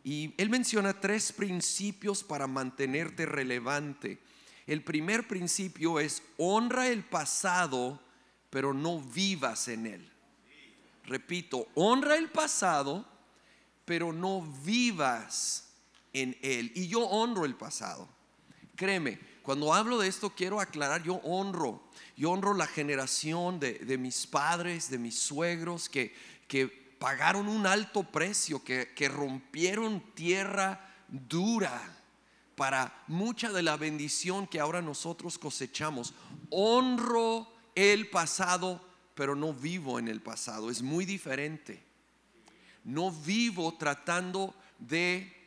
Y 0.02 0.32
él 0.38 0.48
menciona 0.48 0.98
tres 0.98 1.30
principios 1.30 2.24
para 2.24 2.46
mantenerte 2.46 3.26
relevante. 3.26 4.18
El 4.66 4.82
primer 4.82 5.28
principio 5.28 6.00
es 6.00 6.22
honra 6.38 6.88
el 6.88 7.04
pasado, 7.04 8.00
pero 8.48 8.72
no 8.72 8.98
vivas 8.98 9.68
en 9.68 9.88
él. 9.88 10.10
Repito, 11.04 11.68
honra 11.74 12.16
el 12.16 12.30
pasado, 12.30 13.06
pero 13.84 14.10
no 14.10 14.40
vivas 14.64 15.68
en 16.14 16.34
él. 16.40 16.72
Y 16.74 16.88
yo 16.88 17.02
honro 17.02 17.44
el 17.44 17.56
pasado. 17.56 18.16
Créeme, 18.78 19.18
cuando 19.42 19.74
hablo 19.74 19.98
de 19.98 20.06
esto 20.06 20.30
quiero 20.30 20.60
aclarar, 20.60 21.02
yo 21.02 21.14
honro, 21.24 21.82
yo 22.16 22.30
honro 22.30 22.54
la 22.54 22.68
generación 22.68 23.58
de, 23.58 23.98
mis 23.98 24.24
padres, 24.24 24.88
de 24.88 24.98
mis 24.98 25.18
suegros, 25.18 25.88
que, 25.88 26.14
que 26.46 26.68
pagaron 26.68 27.48
un 27.48 27.66
alto 27.66 28.04
precio, 28.04 28.62
que, 28.62 28.92
que 28.94 29.08
rompieron 29.08 30.00
tierra 30.14 30.94
dura 31.08 31.92
para 32.54 33.02
mucha 33.08 33.50
de 33.50 33.62
la 33.62 33.76
bendición 33.76 34.46
que 34.46 34.60
ahora 34.60 34.80
nosotros 34.80 35.38
cosechamos. 35.38 36.14
Honro 36.48 37.48
el 37.74 38.08
pasado, 38.10 38.80
pero 39.16 39.34
no 39.34 39.52
vivo 39.52 39.98
en 39.98 40.06
el 40.06 40.22
pasado. 40.22 40.70
Es 40.70 40.82
muy 40.82 41.04
diferente. 41.04 41.82
No 42.84 43.10
vivo 43.10 43.74
tratando 43.76 44.54
de 44.78 45.37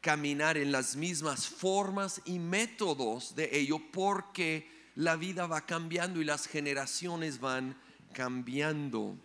caminar 0.00 0.56
en 0.56 0.72
las 0.72 0.96
mismas 0.96 1.46
formas 1.46 2.20
y 2.24 2.38
métodos 2.38 3.34
de 3.34 3.58
ello 3.58 3.80
porque 3.92 4.70
la 4.94 5.16
vida 5.16 5.46
va 5.46 5.66
cambiando 5.66 6.20
y 6.20 6.24
las 6.24 6.46
generaciones 6.46 7.40
van 7.40 7.76
cambiando. 8.12 9.16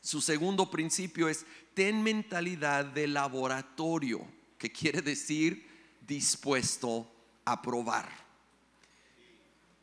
Su 0.00 0.20
segundo 0.20 0.70
principio 0.70 1.28
es 1.28 1.46
ten 1.74 2.02
mentalidad 2.02 2.84
de 2.84 3.06
laboratorio, 3.08 4.26
que 4.58 4.70
quiere 4.70 5.02
decir 5.02 5.66
dispuesto 6.06 7.10
a 7.44 7.60
probar 7.60 8.24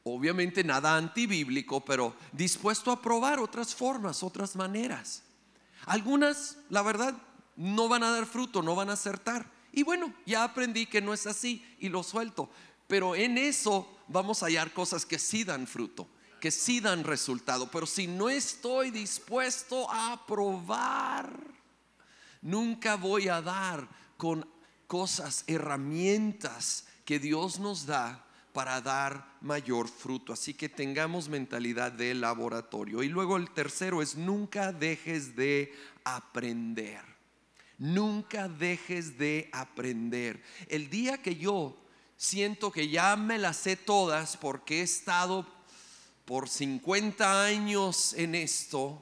obviamente 0.04 0.63
nada 0.63 0.96
antibíblico, 0.98 1.84
pero 1.84 2.16
dispuesto 2.32 2.92
a 2.92 3.01
probar 3.01 3.40
otras 3.40 3.75
formas, 3.75 4.24
otras 4.24 4.56
maneras. 4.56 5.24
Algunas, 5.86 6.58
la 6.70 6.82
verdad, 6.82 7.16
no 7.56 7.88
van 7.88 8.04
a 8.04 8.12
dar 8.12 8.25
fruto, 8.25 8.62
no 8.62 8.75
van 8.75 8.90
a 8.90 8.94
acertar. 8.94 9.46
Y 9.72 9.84
bueno, 9.84 10.13
ya 10.25 10.44
aprendí 10.44 10.86
que 10.86 11.01
no 11.01 11.13
es 11.13 11.25
así 11.28 11.66
y 11.80 11.90
lo 11.90 12.04
suelto. 12.04 12.50
Pero 12.88 13.16
en 13.16 13.38
eso 13.38 13.88
vamos 14.08 14.44
a 14.44 14.48
hallar 14.48 14.74
cosas 14.74 15.06
que 15.06 15.18
sí 15.18 15.44
dan 15.44 15.66
fruto, 15.66 16.08
que 16.40 16.51
sí 16.51 16.82
dan 16.82 17.04
resultado. 17.04 17.72
Pero 17.72 17.86
si 17.86 18.08
no 18.08 18.30
estoy 18.30 18.92
dispuesto 18.92 19.90
a 19.90 20.25
probar, 20.25 21.32
nunca 22.42 22.96
voy 22.96 23.30
a 23.30 23.42
dar 23.42 23.88
con 24.18 24.46
cosas, 24.88 25.46
herramientas 25.48 26.86
que 27.06 27.18
Dios 27.18 27.60
nos 27.60 27.86
da 27.86 28.25
para 28.51 28.82
dar 28.82 29.38
mayor 29.40 29.88
fruto. 29.88 30.34
Así 30.34 30.54
que 30.54 30.68
tengamos 30.68 31.30
mentalidad 31.30 31.92
de 31.92 32.13
laboratorio. 32.13 33.04
Y 33.04 33.08
luego 33.08 33.38
el 33.38 33.51
tercero 33.51 34.01
es 34.01 34.18
nunca 34.18 34.74
dejes 34.74 35.36
de 35.36 35.74
aprender. 36.04 37.11
Nunca 37.81 38.47
dejes 38.47 39.17
de 39.17 39.50
aprender. 39.51 40.39
El 40.67 40.91
día 40.91 41.19
que 41.19 41.35
yo 41.35 41.75
siento 42.15 42.71
que 42.71 42.89
ya 42.89 43.15
me 43.15 43.39
las 43.39 43.57
sé 43.57 43.75
todas 43.75 44.38
porque 44.38 44.81
he 44.81 44.83
estado 44.83 45.47
por 46.25 46.47
50 46.47 47.43
años 47.43 48.13
en 48.13 48.35
esto, 48.35 49.01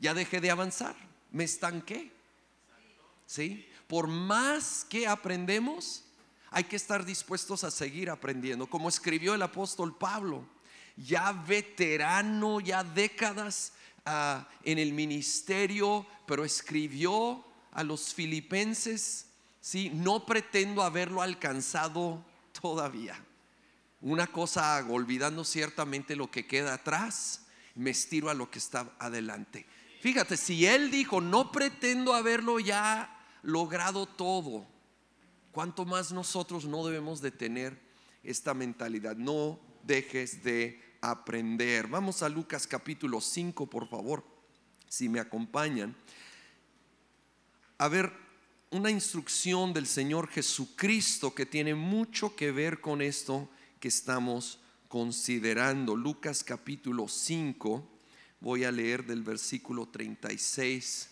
ya 0.00 0.14
dejé 0.14 0.40
de 0.40 0.50
avanzar, 0.50 0.96
me 1.30 1.44
estanqué. 1.44 2.10
¿Sí? 3.24 3.68
Por 3.86 4.08
más 4.08 4.84
que 4.90 5.06
aprendemos, 5.06 6.02
hay 6.50 6.64
que 6.64 6.74
estar 6.74 7.04
dispuestos 7.04 7.62
a 7.62 7.70
seguir 7.70 8.10
aprendiendo. 8.10 8.66
Como 8.66 8.88
escribió 8.88 9.32
el 9.32 9.42
apóstol 9.42 9.96
Pablo, 9.96 10.44
ya 10.96 11.30
veterano, 11.30 12.58
ya 12.58 12.82
décadas 12.82 13.74
ah, 14.04 14.48
en 14.64 14.80
el 14.80 14.92
ministerio, 14.92 16.04
pero 16.26 16.44
escribió 16.44 17.45
a 17.76 17.84
los 17.84 18.12
filipenses, 18.12 19.26
¿sí? 19.60 19.90
no 19.90 20.26
pretendo 20.26 20.82
haberlo 20.82 21.22
alcanzado 21.22 22.24
todavía. 22.60 23.22
Una 24.00 24.26
cosa 24.26 24.76
hago, 24.76 24.94
olvidando 24.94 25.44
ciertamente 25.44 26.16
lo 26.16 26.30
que 26.30 26.46
queda 26.46 26.74
atrás, 26.74 27.46
me 27.74 27.90
estiro 27.90 28.30
a 28.30 28.34
lo 28.34 28.50
que 28.50 28.58
está 28.58 28.92
adelante. 28.98 29.66
Fíjate, 30.00 30.36
si 30.36 30.66
él 30.66 30.90
dijo, 30.90 31.20
no 31.20 31.52
pretendo 31.52 32.14
haberlo 32.14 32.58
ya 32.58 33.16
logrado 33.42 34.06
todo, 34.06 34.66
¿Cuánto 35.56 35.86
más 35.86 36.12
nosotros 36.12 36.66
no 36.66 36.84
debemos 36.84 37.22
de 37.22 37.30
tener 37.30 37.80
esta 38.22 38.52
mentalidad? 38.52 39.16
No 39.16 39.58
dejes 39.84 40.44
de 40.44 40.78
aprender. 41.00 41.86
Vamos 41.86 42.22
a 42.22 42.28
Lucas 42.28 42.66
capítulo 42.66 43.22
5, 43.22 43.64
por 43.64 43.88
favor, 43.88 44.22
si 44.86 45.08
me 45.08 45.18
acompañan. 45.18 45.96
A 47.78 47.88
ver, 47.88 48.10
una 48.70 48.90
instrucción 48.90 49.74
del 49.74 49.86
Señor 49.86 50.28
Jesucristo 50.28 51.34
que 51.34 51.44
tiene 51.44 51.74
mucho 51.74 52.34
que 52.34 52.50
ver 52.50 52.80
con 52.80 53.02
esto 53.02 53.50
que 53.80 53.88
estamos 53.88 54.60
considerando. 54.88 55.94
Lucas 55.94 56.42
capítulo 56.42 57.06
5, 57.06 57.86
voy 58.40 58.64
a 58.64 58.72
leer 58.72 59.04
del 59.04 59.22
versículo 59.22 59.86
36 59.88 61.10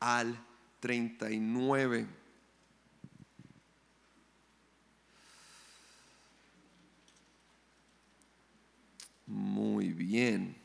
al 0.00 0.44
39. 0.80 2.08
Muy 9.26 9.92
bien. 9.92 10.59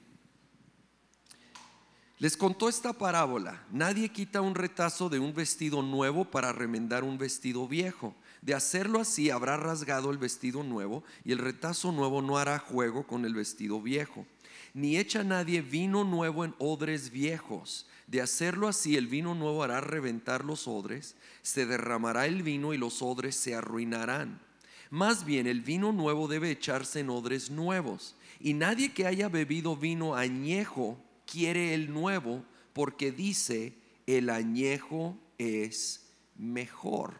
Les 2.25 2.35
contó 2.35 2.69
esta 2.69 2.91
parábola. 2.91 3.63
Nadie 3.71 4.09
quita 4.09 4.41
un 4.41 4.55
retazo 4.55 5.09
de 5.09 5.19
un 5.19 5.35
vestido 5.35 5.83
nuevo 5.83 6.25
para 6.25 6.51
remendar 6.51 7.03
un 7.03 7.19
vestido 7.19 7.67
viejo. 7.67 8.15
De 8.41 8.55
hacerlo 8.55 8.99
así 8.99 9.29
habrá 9.29 9.57
rasgado 9.57 10.09
el 10.09 10.17
vestido 10.17 10.63
nuevo 10.63 11.03
y 11.23 11.33
el 11.33 11.37
retazo 11.37 11.91
nuevo 11.91 12.23
no 12.23 12.39
hará 12.39 12.57
juego 12.57 13.05
con 13.05 13.25
el 13.25 13.35
vestido 13.35 13.79
viejo. 13.79 14.25
Ni 14.73 14.97
echa 14.97 15.23
nadie 15.23 15.61
vino 15.61 16.03
nuevo 16.03 16.43
en 16.43 16.55
odres 16.57 17.11
viejos. 17.11 17.85
De 18.07 18.23
hacerlo 18.23 18.67
así 18.67 18.97
el 18.97 19.05
vino 19.05 19.35
nuevo 19.35 19.61
hará 19.61 19.79
reventar 19.79 20.43
los 20.43 20.67
odres, 20.67 21.15
se 21.43 21.67
derramará 21.67 22.25
el 22.25 22.41
vino 22.41 22.73
y 22.73 22.79
los 22.79 23.03
odres 23.03 23.35
se 23.35 23.53
arruinarán. 23.53 24.41
Más 24.89 25.25
bien 25.25 25.45
el 25.45 25.61
vino 25.61 25.91
nuevo 25.91 26.27
debe 26.27 26.49
echarse 26.49 27.01
en 27.01 27.11
odres 27.11 27.51
nuevos 27.51 28.15
y 28.39 28.55
nadie 28.55 28.93
que 28.93 29.05
haya 29.05 29.29
bebido 29.29 29.77
vino 29.77 30.15
añejo 30.15 31.04
quiere 31.25 31.73
el 31.73 31.91
nuevo 31.93 32.43
porque 32.73 33.11
dice, 33.11 33.73
el 34.05 34.29
añejo 34.29 35.17
es 35.37 36.05
mejor. 36.37 37.19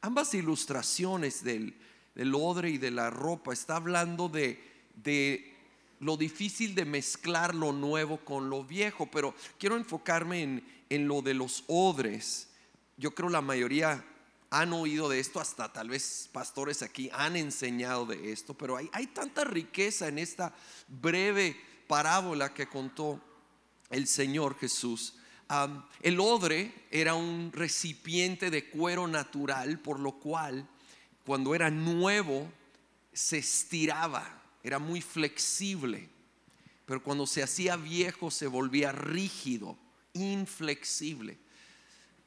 Ambas 0.00 0.34
ilustraciones 0.34 1.42
del, 1.42 1.74
odre 2.34 2.70
y 2.70 2.78
de 2.78 2.90
la 2.90 3.10
ropa 3.10 3.52
está 3.52 3.76
hablando 3.76 4.28
de, 4.28 4.62
de 5.02 5.54
lo 6.00 6.16
difícil 6.16 6.74
de 6.74 6.84
mezclar 6.84 7.54
lo 7.54 7.72
nuevo 7.72 8.18
con 8.18 8.50
lo 8.50 8.64
viejo, 8.64 9.06
pero 9.06 9.34
quiero 9.58 9.76
enfocarme 9.76 10.42
en, 10.42 10.64
en 10.90 11.08
lo 11.08 11.22
de 11.22 11.34
los 11.34 11.64
odres. 11.66 12.48
Yo 12.96 13.14
creo 13.14 13.28
la 13.28 13.40
mayoría 13.40 14.04
han 14.50 14.72
oído 14.72 15.08
de 15.08 15.18
esto, 15.20 15.40
hasta 15.40 15.72
tal 15.72 15.88
vez 15.88 16.28
pastores 16.32 16.82
aquí 16.82 17.10
han 17.12 17.36
enseñado 17.36 18.06
de 18.06 18.32
esto, 18.32 18.54
pero 18.54 18.76
hay, 18.76 18.88
hay 18.92 19.08
tanta 19.08 19.44
riqueza 19.44 20.08
en 20.08 20.18
esta 20.18 20.54
breve 20.88 21.56
parábola 21.86 22.52
que 22.52 22.68
contó 22.68 23.20
el 23.90 24.06
Señor 24.06 24.58
Jesús. 24.58 25.14
el 26.02 26.18
odre 26.20 26.72
era 26.90 27.14
un 27.14 27.52
recipiente 27.52 28.50
de 28.50 28.68
cuero 28.68 29.06
natural, 29.06 29.78
por 29.78 30.00
lo 30.00 30.12
cual 30.12 30.68
cuando 31.24 31.54
era 31.54 31.70
nuevo 31.70 32.50
se 33.12 33.38
estiraba, 33.38 34.42
era 34.62 34.78
muy 34.78 35.00
flexible, 35.00 36.08
pero 36.84 37.02
cuando 37.02 37.26
se 37.26 37.42
hacía 37.42 37.76
viejo 37.76 38.30
se 38.30 38.46
volvía 38.46 38.92
rígido, 38.92 39.76
inflexible. 40.12 41.38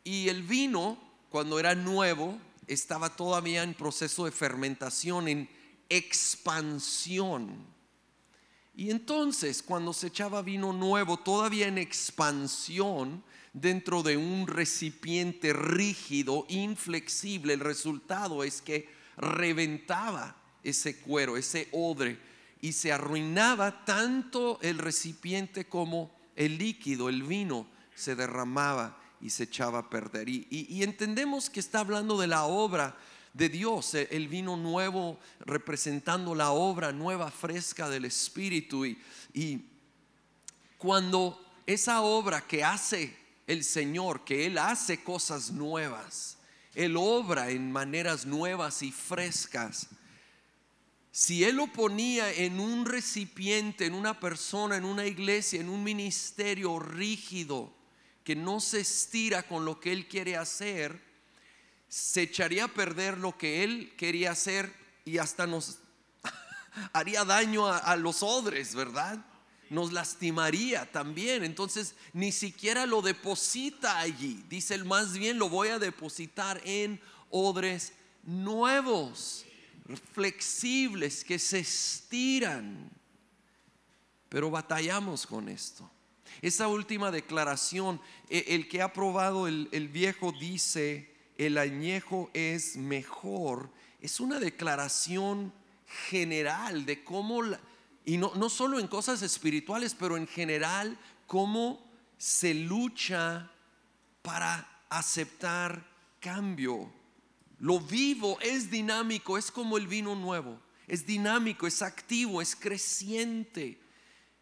Y 0.03 0.29
el 0.29 0.43
vino, 0.43 0.97
cuando 1.29 1.59
era 1.59 1.75
nuevo, 1.75 2.39
estaba 2.67 3.15
todavía 3.15 3.63
en 3.63 3.73
proceso 3.73 4.25
de 4.25 4.31
fermentación, 4.31 5.27
en 5.27 5.49
expansión. 5.89 7.65
Y 8.79 8.91
entonces, 8.91 9.61
cuando 9.61 9.91
se 9.91 10.07
echaba 10.07 10.41
vino 10.41 10.71
nuevo, 10.71 11.17
todavía 11.17 11.67
en 11.67 11.77
expansión, 11.77 13.21
dentro 13.51 14.03
de 14.03 14.15
un 14.15 14.47
recipiente 14.47 15.51
rígido, 15.51 16.45
inflexible, 16.47 17.55
el 17.55 17.59
resultado 17.59 18.41
es 18.41 18.61
que 18.61 18.87
reventaba 19.17 20.37
ese 20.63 20.95
cuero, 20.95 21.35
ese 21.35 21.67
odre, 21.73 22.19
y 22.61 22.71
se 22.71 22.93
arruinaba 22.93 23.83
tanto 23.83 24.59
el 24.61 24.77
recipiente 24.77 25.65
como 25.65 26.17
el 26.37 26.57
líquido, 26.57 27.09
el 27.09 27.23
vino, 27.23 27.67
se 27.95 28.15
derramaba 28.15 28.97
y 29.19 29.31
se 29.31 29.43
echaba 29.43 29.79
a 29.79 29.89
perder. 29.89 30.29
Y, 30.29 30.83
entendemos 30.83 31.49
que 31.49 31.59
está 31.59 31.81
hablando 31.81 32.17
de 32.17 32.27
la 32.27 32.45
obra 32.45 32.95
de 33.39 33.49
Dios, 33.49 33.93
el 33.95 34.27
vino 34.27 34.57
nuevo 34.57 35.17
representando 35.39 36.35
la 36.35 36.51
obra 36.51 36.91
nueva, 36.91 37.31
fresca 37.31 37.89
del 37.89 38.03
Espíritu. 38.05 38.85
Y, 38.85 39.01
y 39.33 39.65
cuando 40.77 41.41
esa 41.65 42.01
obra 42.01 42.41
que 42.41 42.63
hace 42.63 43.15
el 43.47 43.63
Señor, 43.63 44.25
que 44.25 44.45
Él 44.45 44.57
hace 44.57 45.01
cosas 45.01 45.51
nuevas, 45.51 46.37
Él 46.75 46.97
obra 46.97 47.49
en 47.49 47.71
maneras 47.71 48.25
nuevas 48.25 48.83
y 48.83 48.91
frescas. 48.91 49.87
Si 51.11 51.45
Él 51.45 51.55
lo 51.55 51.67
ponía 51.67 52.31
en 52.33 52.59
un 52.59 52.85
recipiente, 52.85 53.85
en 53.85 53.93
una 53.93 54.19
persona, 54.19 54.75
en 54.75 54.83
una 54.83 55.05
iglesia, 55.05 55.61
en 55.61 55.69
un 55.69 55.81
ministerio 55.81 56.77
rígido, 56.77 57.73
que 58.25 58.35
no 58.35 58.59
se 58.59 58.81
estira 58.81 59.43
con 59.43 59.63
lo 59.63 59.79
que 59.79 59.93
Él 59.93 60.09
quiere 60.09 60.35
hacer, 60.35 61.08
se 61.89 62.21
echaría 62.21 62.65
a 62.65 62.67
perder 62.67 63.17
lo 63.17 63.35
que 63.37 63.63
Él 63.63 63.93
quería 63.97 64.31
hacer 64.31 64.71
y 65.05 65.17
hasta 65.17 65.47
nos 65.47 65.79
haría 66.93 67.25
daño 67.25 67.67
a, 67.67 67.95
los 67.95 68.21
odres, 68.21 68.75
¿verdad? 68.75 69.25
nos 69.71 69.91
lastimaría 69.91 70.91
también. 70.91 71.43
Entonces 71.43 71.95
ni 72.13 72.31
siquiera 72.31 72.85
lo 72.85 73.01
deposita 73.01 73.99
allí. 73.99 74.43
Dice 74.49 74.75
el 74.75 74.85
más 74.85 75.13
bien 75.13 75.39
lo 75.39 75.49
voy 75.49 75.69
a 75.69 75.79
depositar 75.79 76.61
en 76.63 77.01
odres 77.29 77.93
nuevos, 78.23 79.45
flexibles, 80.13 81.23
que 81.23 81.39
se 81.39 81.59
estiran. 81.59 82.89
Pero 84.27 84.51
batallamos 84.51 85.25
con 85.25 85.49
esto. 85.49 85.89
Esa 86.41 86.67
última 86.67 87.09
declaración, 87.11 87.99
e, 88.29 88.45
el 88.49 88.67
que 88.67 88.81
ha 88.81 88.93
probado 88.93 89.47
el 89.47 89.89
viejo 89.91 90.31
dice, 90.31 91.08
el 91.39 91.57
añejo 91.57 92.29
es 92.33 92.75
mejor, 92.75 93.71
es 94.01 94.19
una 94.19 94.39
declaración 94.39 95.53
general 96.09 96.85
de 96.85 97.03
cómo 97.03 97.41
y 98.05 98.17
no, 98.17 98.33
no 98.35 98.49
solo 98.49 98.77
en 98.79 98.87
cosas 98.87 99.21
espirituales, 99.21 99.95
pero 99.95 100.17
en 100.17 100.27
general, 100.27 100.97
cómo 101.27 101.89
se 102.17 102.53
lucha 102.53 103.49
para 104.21 104.83
aceptar 104.89 105.85
cambio. 106.19 106.91
Lo 107.59 107.79
vivo 107.79 108.37
es 108.41 108.69
dinámico, 108.69 109.37
es 109.37 109.49
como 109.49 109.77
el 109.77 109.87
vino 109.87 110.15
nuevo. 110.15 110.59
Es 110.87 111.05
dinámico, 111.05 111.67
es 111.67 111.81
activo, 111.81 112.41
es 112.41 112.55
creciente. 112.55 113.79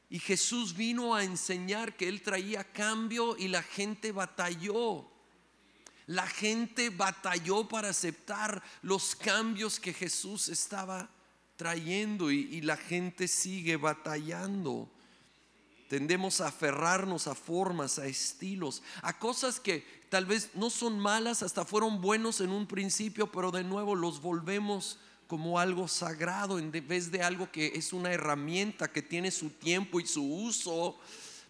Y 0.09 0.19
Jesús 0.19 0.75
vino 0.75 1.13
a 1.13 1.23
enseñar 1.23 1.95
que 1.95 2.07
Él 2.07 2.21
traía 2.21 2.63
cambio 2.63 3.37
y 3.37 3.49
la 3.49 3.61
gente 3.61 4.11
batalló. 4.11 5.11
La 6.07 6.25
gente 6.25 6.89
batalló 6.89 7.67
para 7.67 7.89
aceptar 7.89 8.63
los 8.81 9.13
cambios 9.13 9.77
que 9.77 9.93
Jesús 9.93 10.47
estaba 10.47 11.09
trayendo 11.57 12.31
y, 12.31 12.61
la 12.61 12.77
gente 12.77 13.27
sigue 13.27 13.75
batallando. 13.75 14.89
Tendemos 15.89 16.39
a 16.39 16.47
aferrarnos 16.47 17.27
a 17.27 17.35
formas, 17.35 17.99
a 17.99 18.05
estilos, 18.05 18.83
a 19.01 19.19
cosas 19.19 19.59
que 19.59 19.85
tal 20.09 20.25
vez 20.25 20.51
no 20.53 20.69
son 20.69 20.97
malas, 20.97 21.43
hasta 21.43 21.65
fueron 21.65 21.99
buenos 21.99 22.39
en 22.39 22.51
un 22.51 22.67
principio, 22.67 23.29
pero 23.29 23.51
de 23.51 23.65
nuevo 23.65 23.93
los 23.93 24.21
volvemos 24.21 24.99
como 25.27 25.59
algo 25.59 25.89
sagrado 25.89 26.57
en 26.57 26.71
vez 26.71 27.11
de 27.11 27.21
algo 27.21 27.51
que 27.51 27.73
es 27.75 27.91
una 27.91 28.13
herramienta 28.13 28.89
que 28.89 29.01
tiene 29.01 29.29
su 29.29 29.49
tiempo 29.49 29.99
y 29.99 30.05
su 30.05 30.23
uso, 30.23 30.97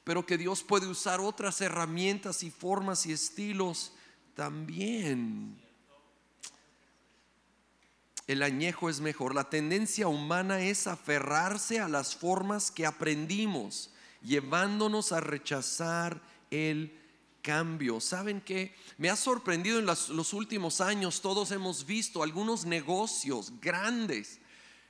pero 0.04 0.26
que 0.26 0.40
Dios 0.40 0.64
puede 0.64 0.88
usar 0.88 1.20
otras 1.20 1.62
herramientas 1.62 2.42
y 2.42 2.50
formas 2.50 3.06
y 3.06 3.12
estilos 3.12 3.92
también 4.38 5.58
el 8.28 8.44
añejo 8.44 8.88
es 8.88 9.00
mejor. 9.00 9.34
La 9.34 9.50
tendencia 9.50 10.08
humana 10.08 10.62
es 10.62 10.86
aferrarse 10.86 11.80
a 11.80 11.88
las 11.88 12.16
formas 12.16 12.70
que 12.70 12.86
aprendimos, 12.86 13.90
llevándonos 14.22 15.12
a 15.12 15.22
rechazar 15.22 16.22
el 16.52 16.96
cambio. 17.42 18.00
¿Saben 18.00 18.40
qué? 18.42 18.76
Me 19.00 19.10
ha 19.10 19.16
sorprendido 19.16 19.80
en 19.80 19.88
los, 19.88 20.34
últimos 20.34 20.82
años, 20.82 21.22
todos 21.22 21.50
hemos 21.50 21.88
visto 21.88 22.22
algunos 22.22 22.64
negocios 22.64 23.52
grandes, 23.60 24.40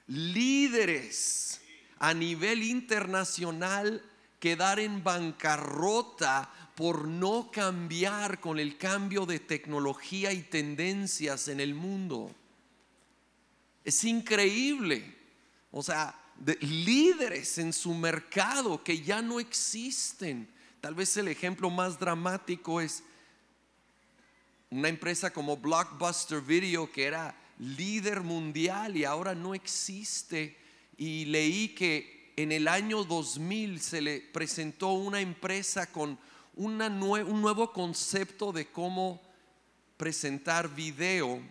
líderes 0.08 1.62
a 2.00 2.14
nivel 2.14 2.64
internacional 2.64 4.04
quedar 4.40 4.80
en 4.80 5.04
bancarrota 5.04 6.52
por 6.76 7.08
no 7.08 7.50
cambiar 7.52 8.40
con 8.40 8.60
el 8.60 8.78
cambio 8.78 9.26
de 9.26 9.40
tecnología 9.40 10.32
y 10.32 10.44
tendencias 10.44 11.48
en 11.48 11.60
el 11.60 11.74
mundo. 11.74 12.34
Es 13.84 14.04
increíble. 14.04 15.16
O 15.72 15.82
sea, 15.82 16.14
de 16.36 16.56
líderes 16.62 17.58
en 17.58 17.74
su 17.74 17.94
mercado 17.94 18.84
que 18.84 19.02
ya 19.02 19.22
no 19.22 19.40
existen. 19.40 20.48
Tal 20.82 20.94
vez 20.94 21.18
el 21.18 21.28
ejemplo 21.28 21.70
más 21.70 22.00
dramático 22.00 22.80
es 22.80 23.04
una 24.70 24.90
empresa 24.90 25.32
como 25.32 25.58
Blockbuster 25.58 26.42
Video 26.42 26.92
que 26.92 27.06
era 27.06 27.36
líder 27.60 28.22
mundial 28.22 28.96
y 28.96 29.04
ahora 29.04 29.34
no 29.34 29.56
existe. 29.56 30.58
Y 30.98 31.26
leí 31.26 31.70
que 31.70 32.17
en 32.38 32.52
el 32.52 32.68
año 32.68 33.04
2000 33.04 33.82
se 33.82 34.00
le 34.00 34.22
presentó 34.22 34.90
una 34.90 35.20
empresa 35.20 35.92
con 35.92 36.20
una 36.56 36.88
un 36.88 37.42
nuevo 37.42 37.74
concepto 37.74 38.52
de 38.52 38.68
cómo 38.68 39.20
presentar 39.98 40.74
video 40.74 41.42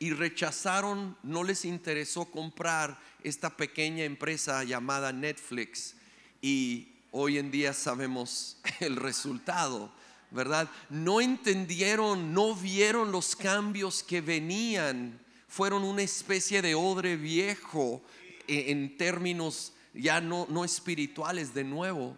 y 0.00 0.10
rechazaron, 0.10 1.16
no 1.22 1.44
les 1.44 1.64
interesó 1.64 2.24
comprar 2.24 2.98
esta 3.22 3.56
pequeña 3.56 4.02
empresa 4.02 4.64
llamada 4.64 5.12
Netflix 5.12 5.94
y 6.42 6.88
hoy 7.12 7.38
en 7.38 7.52
día 7.52 7.72
sabemos 7.72 8.58
el 8.80 8.96
resultado, 8.96 9.92
¿verdad? 10.32 10.68
No 10.90 11.20
entendieron, 11.20 12.34
no 12.34 12.56
vieron 12.56 13.12
los 13.12 13.36
cambios 13.36 14.02
que 14.02 14.20
venían, 14.20 15.20
fueron 15.46 15.84
una 15.84 16.02
especie 16.02 16.62
de 16.62 16.74
odre 16.74 17.16
viejo 17.16 18.02
e, 18.48 18.72
en 18.72 18.98
términos 18.98 19.73
ya 19.94 20.20
no, 20.20 20.46
no 20.50 20.64
espirituales 20.64 21.54
de 21.54 21.64
nuevo. 21.64 22.16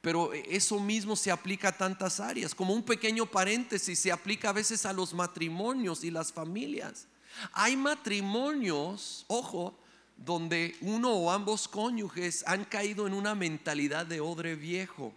Pero 0.00 0.32
eso 0.32 0.78
mismo 0.78 1.16
se 1.16 1.30
aplica 1.30 1.68
a 1.68 1.76
tantas 1.76 2.20
áreas. 2.20 2.54
Como 2.54 2.72
un 2.72 2.82
pequeño 2.82 3.26
paréntesis, 3.26 3.98
se 3.98 4.12
aplica 4.12 4.50
a 4.50 4.52
veces 4.52 4.86
a 4.86 4.92
los 4.92 5.12
matrimonios 5.12 6.04
y 6.04 6.10
las 6.10 6.32
familias. 6.32 7.08
Hay 7.52 7.76
matrimonios, 7.76 9.24
ojo, 9.28 9.76
donde 10.16 10.76
uno 10.80 11.12
o 11.12 11.30
ambos 11.30 11.68
cónyuges 11.68 12.44
han 12.46 12.64
caído 12.64 13.06
en 13.06 13.14
una 13.14 13.34
mentalidad 13.34 14.06
de 14.06 14.20
odre 14.20 14.54
viejo. 14.54 15.12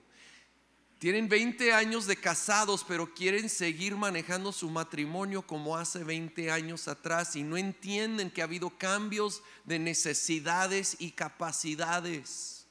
Tienen 1.01 1.27
20 1.27 1.73
años 1.73 2.05
de 2.05 2.15
casados, 2.15 2.85
pero 2.87 3.11
quieren 3.11 3.49
seguir 3.49 3.97
manejando 3.97 4.51
su 4.51 4.69
matrimonio 4.69 5.41
como 5.41 5.75
hace 5.75 6.03
20 6.03 6.51
años 6.51 6.87
atrás 6.87 7.35
y 7.35 7.41
no 7.41 7.57
entienden 7.57 8.29
que 8.29 8.41
ha 8.41 8.43
habido 8.43 8.69
cambios 8.77 9.41
de 9.65 9.79
necesidades 9.79 10.97
y 10.99 11.09
capacidades 11.09 12.67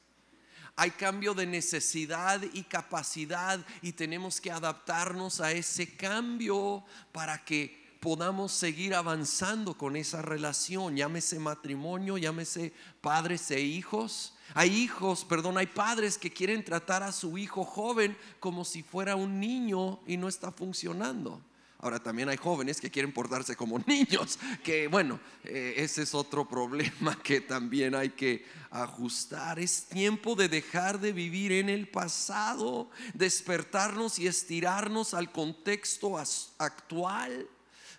hay 0.77 0.93
cambio 0.93 1.35
de 1.35 1.45
necesidad 1.45 2.41
y 2.55 2.63
capacidad 2.63 3.61
y 3.83 3.93
tenemos 3.93 4.41
que 4.41 4.51
adaptarnos 4.51 5.41
a 5.41 5.53
ese 5.53 5.95
cambio 5.97 6.85
para 7.13 7.45
que 7.45 7.99
podamos 8.01 8.53
seguir 8.53 8.95
avanzando 8.95 9.77
con 9.77 9.95
esa 9.97 10.23
relación, 10.23 10.97
llámese 10.97 11.39
matrimonio, 11.39 12.17
llámese 12.17 12.73
padres 13.03 13.51
e 13.51 13.61
hijos. 13.61 14.35
Hay 14.55 14.75
hijos, 14.75 15.25
perdón, 15.25 15.59
hay 15.59 15.67
padres 15.67 16.19
que 16.19 16.33
quieren 16.33 16.65
tratar 16.65 17.03
a 17.03 17.13
su 17.13 17.39
hijo 17.39 17.65
joven 17.65 18.17
como 18.39 18.65
si 18.65 18.83
fuera 18.83 19.17
un 19.17 19.39
niño 19.39 20.01
y 20.07 20.17
no 20.17 20.29
está 20.29 20.51
funcionando. 20.51 21.41
Ahora 21.83 21.99
también 21.99 22.29
hay 22.29 22.37
jóvenes 22.37 22.79
que 22.79 22.91
quieren 22.91 23.11
portarse 23.11 23.57
como 23.57 23.79
niños, 23.87 24.39
que 24.63 24.87
bueno, 24.87 25.19
eh, 25.45 25.75
ese 25.79 26.03
es 26.03 26.15
otro 26.15 26.47
problema 26.47 27.19
que 27.23 27.41
también 27.41 27.95
hay 27.95 28.11
que 28.11 28.45
ajustar. 28.71 29.59
Es 29.59 29.87
tiempo 29.87 30.35
de 30.35 30.51
dejar 30.51 31.01
de 31.01 31.13
vivir 31.13 31.53
en 31.53 31.71
el 31.71 31.89
pasado, 31.89 32.91
despertarnos 33.15 34.19
y 34.19 34.27
estirarnos 34.27 35.15
al 35.15 35.33
contexto 35.33 36.19
actual 36.19 37.49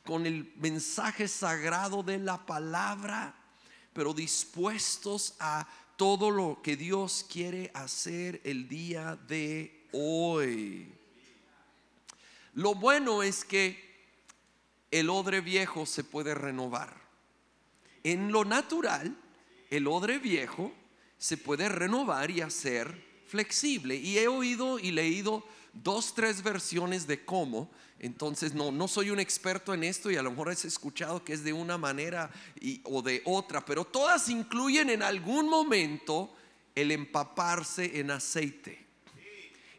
con 0.05 0.27
el 0.27 0.53
mensaje 0.57 1.27
sagrado 1.27 2.03
de 2.03 2.19
la 2.19 2.45
palabra, 2.45 3.35
pero 3.93 4.13
dispuestos 4.13 5.33
a 5.39 5.67
todo 6.01 6.31
lo 6.31 6.63
que 6.63 6.75
Dios 6.75 7.27
quiere 7.31 7.69
hacer 7.75 8.41
el 8.43 8.67
día 8.67 9.19
de 9.27 9.85
hoy. 9.91 10.91
Lo 12.55 12.73
bueno 12.73 13.21
es 13.21 13.45
que 13.45 13.77
el 14.89 15.11
odre 15.11 15.41
viejo 15.41 15.85
se 15.85 16.03
puede 16.03 16.33
renovar. 16.33 16.99
En 18.03 18.31
lo 18.31 18.45
natural, 18.45 19.15
el 19.69 19.85
odre 19.85 20.17
viejo 20.17 20.73
se 21.19 21.37
puede 21.37 21.69
renovar 21.69 22.31
y 22.31 22.41
hacer 22.41 22.99
flexible. 23.27 23.95
Y 23.95 24.17
he 24.17 24.27
oído 24.27 24.79
y 24.79 24.89
leído 24.89 25.45
dos, 25.73 26.13
tres 26.13 26.43
versiones 26.43 27.07
de 27.07 27.23
cómo. 27.23 27.69
Entonces 27.99 28.53
no, 28.53 28.71
no 28.71 28.87
soy 28.87 29.11
un 29.11 29.19
experto 29.19 29.73
en 29.73 29.83
esto 29.83 30.09
y 30.09 30.15
a 30.15 30.23
lo 30.23 30.31
mejor 30.31 30.49
has 30.49 30.65
escuchado 30.65 31.23
que 31.23 31.33
es 31.33 31.43
de 31.43 31.53
una 31.53 31.77
manera 31.77 32.31
o 32.83 33.01
de 33.01 33.21
otra, 33.25 33.63
pero 33.63 33.85
todas 33.85 34.27
incluyen 34.29 34.89
en 34.89 35.03
algún 35.03 35.49
momento 35.49 36.33
el 36.73 36.91
empaparse 36.91 37.99
en 37.99 38.11
aceite 38.11 38.81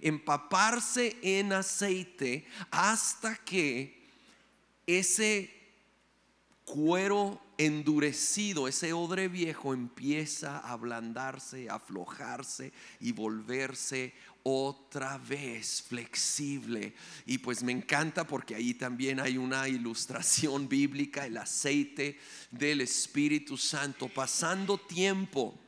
empaparse 0.03 1.17
en 1.23 1.53
aceite 1.53 2.45
hasta 2.71 3.37
que 3.37 4.03
ese 4.87 5.51
cuero 6.65 7.41
endurecido, 7.57 8.67
ese 8.67 8.93
odre 8.93 9.29
viejo 9.29 9.73
empieza 9.73 10.59
a 10.59 10.73
ablandarse, 10.73 11.71
a 11.71 11.77
aflojarse 11.77 12.73
y 13.01 13.13
volverse 13.13 14.13
otra 14.43 15.19
vez 15.19 15.83
flexible. 15.83 16.95
Y 17.27 17.39
pues 17.39 17.63
me 17.63 17.73
encanta 17.73 18.27
porque 18.27 18.55
ahí 18.55 18.75
también 18.75 19.21
hay 19.21 19.39
una 19.39 19.69
ilustración 19.69 20.69
bíblica, 20.69 21.27
el 21.27 21.37
aceite 21.37 22.19
del 22.51 22.81
Espíritu 22.81 23.57
Santo, 23.57 24.09
pasando 24.09 24.79
tiempo 24.79 25.59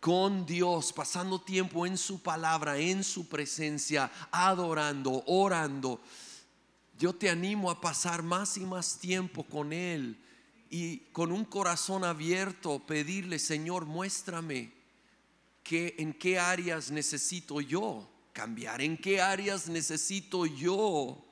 con 0.00 0.44
Dios, 0.44 0.92
pasando 0.92 1.40
tiempo 1.40 1.86
en 1.86 1.96
su 1.96 2.20
palabra, 2.22 2.76
en 2.78 3.04
su 3.04 3.28
presencia, 3.28 4.10
adorando, 4.32 5.22
orando. 5.26 6.00
Yo 6.98 7.14
te 7.14 7.30
animo 7.30 7.70
a 7.70 7.80
pasar 7.80 8.22
más 8.22 8.56
y 8.56 8.66
más 8.66 8.98
tiempo 8.98 9.44
con 9.44 9.72
Él 9.72 10.20
y 10.70 10.98
con 11.12 11.30
un 11.30 11.44
corazón 11.44 12.02
abierto 12.02 12.80
pedirle, 12.80 13.38
Señor, 13.38 13.86
muéstrame 13.86 14.72
que, 15.62 15.94
en 15.98 16.12
qué 16.12 16.38
áreas 16.38 16.90
necesito 16.90 17.60
yo 17.60 18.08
cambiar, 18.32 18.80
en 18.80 18.96
qué 18.96 19.20
áreas 19.20 19.68
necesito 19.68 20.46
yo 20.46 21.22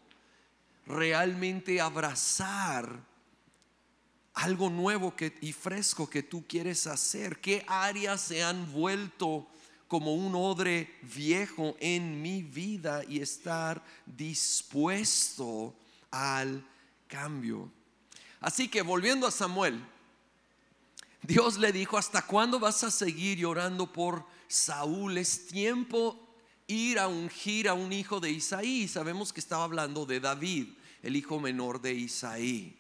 realmente 0.86 1.80
abrazar 1.80 3.10
algo 4.34 4.70
nuevo 4.70 5.14
y 5.40 5.52
fresco 5.52 6.08
que 6.08 6.22
tú 6.22 6.44
quieres 6.46 6.86
hacer? 6.86 7.40
¿Qué 7.40 7.64
áreas 7.66 8.20
se 8.20 8.42
han 8.42 8.72
vuelto 8.72 9.46
como 9.88 10.14
un 10.14 10.34
odre 10.34 10.98
viejo 11.02 11.76
en 11.80 12.22
mi 12.22 12.42
vida 12.42 13.02
y 13.08 13.20
estar 13.20 13.82
dispuesto 14.06 15.74
al 16.10 16.64
cambio? 17.06 17.70
Así 18.40 18.68
que 18.68 18.82
volviendo 18.82 19.26
a 19.26 19.30
Samuel, 19.30 19.84
Dios 21.22 21.58
le 21.58 21.72
dijo, 21.72 21.98
¿hasta 21.98 22.26
cuándo 22.26 22.58
vas 22.58 22.82
a 22.84 22.90
seguir 22.90 23.38
llorando 23.38 23.92
por 23.92 24.24
Saúl? 24.48 25.18
Es 25.18 25.46
tiempo 25.46 26.18
ir 26.66 26.98
a 26.98 27.08
ungir 27.08 27.68
a 27.68 27.74
un 27.74 27.92
hijo 27.92 28.20
de 28.20 28.30
Isaí. 28.30 28.88
Sabemos 28.88 29.32
que 29.32 29.40
estaba 29.40 29.64
hablando 29.64 30.06
de 30.06 30.20
David, 30.20 30.68
el 31.02 31.16
hijo 31.16 31.38
menor 31.40 31.80
de 31.80 31.94
Isaí. 31.94 32.76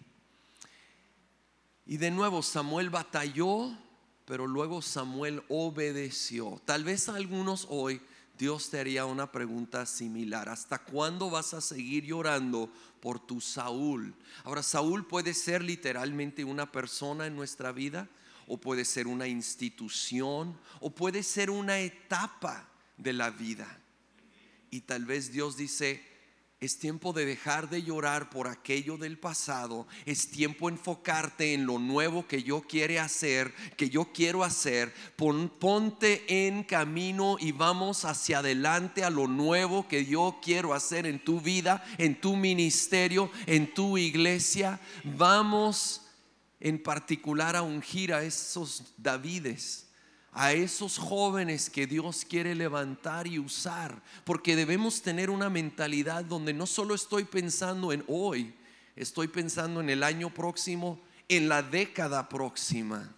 Y 1.86 1.96
de 1.96 2.10
nuevo 2.10 2.42
Samuel 2.42 2.88
batalló, 2.88 3.76
pero 4.24 4.46
luego 4.46 4.80
Samuel 4.80 5.42
obedeció. 5.48 6.62
Tal 6.64 6.84
vez 6.84 7.08
a 7.08 7.16
algunos 7.16 7.66
hoy 7.68 8.00
Dios 8.40 8.70
te 8.70 8.80
haría 8.80 9.04
una 9.04 9.30
pregunta 9.30 9.84
similar. 9.84 10.48
¿Hasta 10.48 10.78
cuándo 10.78 11.28
vas 11.28 11.52
a 11.52 11.60
seguir 11.60 12.04
llorando 12.06 12.72
por 13.00 13.20
tu 13.20 13.38
Saúl? 13.38 14.14
Ahora, 14.44 14.62
Saúl 14.62 15.06
puede 15.06 15.34
ser 15.34 15.62
literalmente 15.62 16.42
una 16.42 16.72
persona 16.72 17.26
en 17.26 17.36
nuestra 17.36 17.70
vida, 17.70 18.08
o 18.50 18.56
puede 18.56 18.84
ser 18.84 19.06
una 19.06 19.28
institución, 19.28 20.58
o 20.80 20.90
puede 20.90 21.22
ser 21.22 21.50
una 21.50 21.78
etapa 21.78 22.68
de 22.96 23.12
la 23.12 23.30
vida. 23.30 23.78
Y 24.72 24.80
tal 24.80 25.04
vez 25.04 25.30
Dios 25.30 25.56
dice, 25.56 26.02
es 26.58 26.76
tiempo 26.80 27.12
de 27.12 27.26
dejar 27.26 27.70
de 27.70 27.84
llorar 27.84 28.28
por 28.28 28.48
aquello 28.48 28.98
del 28.98 29.18
pasado. 29.18 29.86
Es 30.04 30.32
tiempo 30.32 30.68
de 30.68 30.74
enfocarte 30.74 31.54
en 31.54 31.64
lo 31.64 31.78
nuevo 31.78 32.26
que 32.26 32.42
yo 32.42 32.62
quiere 32.62 32.98
hacer, 32.98 33.54
que 33.76 33.88
yo 33.88 34.12
quiero 34.12 34.42
hacer. 34.42 34.92
ponte 35.16 36.48
en 36.48 36.64
camino 36.64 37.36
y 37.38 37.52
vamos 37.52 38.04
hacia 38.04 38.40
adelante 38.40 39.04
a 39.04 39.10
lo 39.10 39.28
nuevo 39.28 39.86
que 39.86 40.06
yo 40.06 40.40
quiero 40.42 40.74
hacer 40.74 41.06
en 41.06 41.22
tu 41.22 41.40
vida, 41.40 41.84
en 41.98 42.20
tu 42.20 42.34
ministerio, 42.34 43.30
en 43.46 43.72
tu 43.72 43.96
iglesia. 43.96 44.80
Vamos 45.04 46.02
en 46.60 46.82
particular 46.82 47.56
a 47.56 47.62
ungir 47.62 48.12
a 48.12 48.22
esos 48.22 48.92
Davides 48.96 49.90
a 50.32 50.52
esos 50.52 50.96
jóvenes 50.98 51.70
que 51.70 51.86
Dios 51.86 52.24
quiere 52.28 52.54
levantar 52.54 53.26
y 53.26 53.38
usar, 53.38 54.00
porque 54.24 54.54
debemos 54.54 55.02
tener 55.02 55.28
una 55.28 55.50
mentalidad 55.50 56.24
donde 56.24 56.52
no 56.52 56.66
solo 56.66 56.94
estoy 56.94 57.24
pensando 57.24 57.92
en 57.92 58.04
hoy, 58.06 58.54
estoy 58.94 59.28
pensando 59.28 59.80
en 59.80 59.90
el 59.90 60.02
año 60.02 60.32
próximo, 60.32 61.00
en 61.28 61.48
la 61.48 61.62
década 61.62 62.28
próxima, 62.28 63.12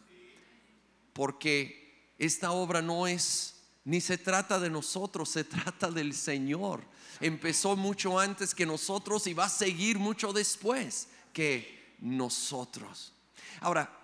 porque 1.13 2.15
esta 2.19 2.53
obra 2.53 2.81
no 2.81 3.07
es, 3.07 3.57
ni 3.85 4.01
se 4.01 4.17
trata 4.17 4.59
de 4.59 4.71
nosotros, 4.71 5.29
se 5.29 5.45
trata 5.45 5.91
del 5.91 6.15
Señor. 6.15 6.83
Empezó 7.21 7.77
mucho 7.77 8.19
antes 8.19 8.55
que 8.55 8.65
nosotros 8.65 9.27
y 9.27 9.35
va 9.35 9.45
a 9.45 9.51
seguir 9.51 9.99
mucho 9.99 10.33
después 10.33 11.09
que 11.33 11.95
nosotros. 12.01 13.12
Ahora, 13.61 14.03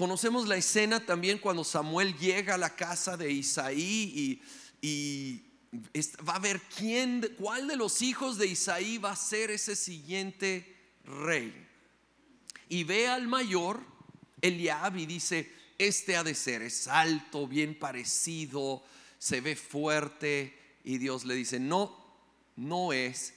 Conocemos 0.00 0.48
la 0.48 0.56
escena 0.56 1.04
también 1.04 1.36
cuando 1.36 1.62
Samuel 1.62 2.16
llega 2.16 2.54
a 2.54 2.56
la 2.56 2.74
casa 2.74 3.18
de 3.18 3.30
Isaí 3.30 4.40
y, 4.80 5.44
va 6.26 6.36
a 6.36 6.38
ver 6.38 6.58
quién, 6.74 7.34
cuál 7.36 7.68
de 7.68 7.76
los 7.76 8.00
hijos 8.00 8.38
de 8.38 8.46
Isaí 8.46 8.96
va 8.96 9.10
a 9.10 9.16
ser 9.16 9.50
ese 9.50 9.76
siguiente 9.76 10.74
rey. 11.04 11.54
Y 12.70 12.84
ve 12.84 13.08
al 13.08 13.28
mayor, 13.28 13.84
Eliab, 14.40 14.96
y 14.96 15.04
dice, 15.04 15.52
este 15.76 16.16
ha 16.16 16.24
de 16.24 16.34
ser, 16.34 16.62
es 16.62 16.88
alto, 16.88 17.46
bien 17.46 17.78
parecido, 17.78 18.82
se 19.18 19.42
ve 19.42 19.54
fuerte. 19.54 20.78
Y 20.82 20.96
Dios 20.96 21.26
le 21.26 21.34
dice, 21.34 21.60
no, 21.60 21.94
no 22.56 22.94
es. 22.94 23.34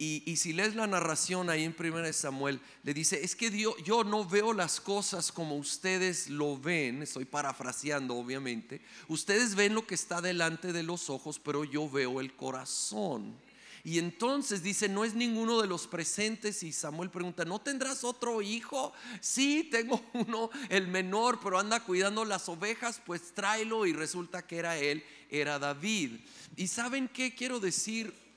Y, 0.00 0.36
si 0.36 0.52
lees 0.52 0.76
la 0.76 0.86
narración 0.86 1.50
ahí 1.50 1.64
en 1.64 1.74
1 1.76 2.12
Samuel, 2.12 2.60
le 2.84 2.94
dice, 2.94 3.24
es 3.24 3.34
que 3.34 3.50
yo 3.50 4.04
no 4.04 4.24
veo 4.24 4.52
las 4.52 4.80
cosas 4.80 5.32
como 5.32 5.56
ustedes 5.56 6.30
lo 6.30 6.56
ven, 6.56 7.02
estoy 7.02 7.24
parafraseando 7.24 8.14
obviamente, 8.14 8.80
ustedes 9.08 9.56
ven 9.56 9.74
lo 9.74 9.88
que 9.88 9.96
está 9.96 10.20
delante 10.20 10.72
de 10.72 10.84
los 10.84 11.10
ojos, 11.10 11.40
pero 11.40 11.64
yo 11.64 11.90
veo 11.90 12.20
el 12.20 12.32
corazón. 12.34 13.34
Y 13.82 13.98
entonces 13.98 14.62
dice, 14.62 14.88
no 14.88 15.04
es 15.04 15.14
ninguno 15.14 15.60
de 15.60 15.66
los 15.66 15.88
presentes 15.88 16.62
y 16.62 16.72
Samuel 16.72 17.10
pregunta, 17.10 17.44
¿no 17.44 17.60
tendrás 17.60 18.04
otro 18.04 18.40
hijo? 18.40 18.92
Sí, 19.20 19.68
tengo 19.68 20.00
uno, 20.12 20.50
el 20.68 20.86
menor, 20.86 21.40
pero 21.42 21.58
anda 21.58 21.80
cuidando 21.80 22.24
las 22.24 22.48
ovejas, 22.48 23.00
pues 23.04 23.34
tráelo 23.34 23.84
y 23.84 23.92
resulta 23.92 24.46
que 24.46 24.58
era 24.58 24.76
él, 24.76 25.02
era 25.28 25.58
David. 25.58 26.20
¿Y 26.56 26.68
saben 26.68 27.08
qué 27.08 27.34
quiero 27.34 27.58
decir? 27.58 28.27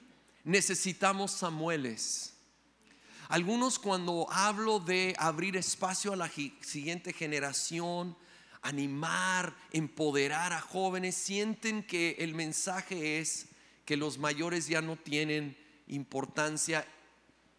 Necesitamos 0.44 1.32
Samueles. 1.32 2.34
Algunos 3.30 3.80
cuando 3.80 4.28
hablo 4.30 4.80
de 4.80 5.16
abrir 5.18 5.56
espacio 5.56 6.12
a 6.12 6.18
la 6.18 6.30
siguiente 6.62 7.14
generación, 7.14 8.18
animar, 8.62 9.56
empoderar 9.72 10.52
a 10.52 10.60
jóvenes, 10.60 11.16
sienten 11.16 11.84
que 11.84 12.18
el 12.20 12.36
mensaje 12.36 13.20
es 13.20 13.48
que 13.86 13.96
los 13.96 14.18
mayores 14.18 14.68
ya 14.68 14.82
no 14.82 14.98
tienen 14.98 15.58
importancia 15.88 16.86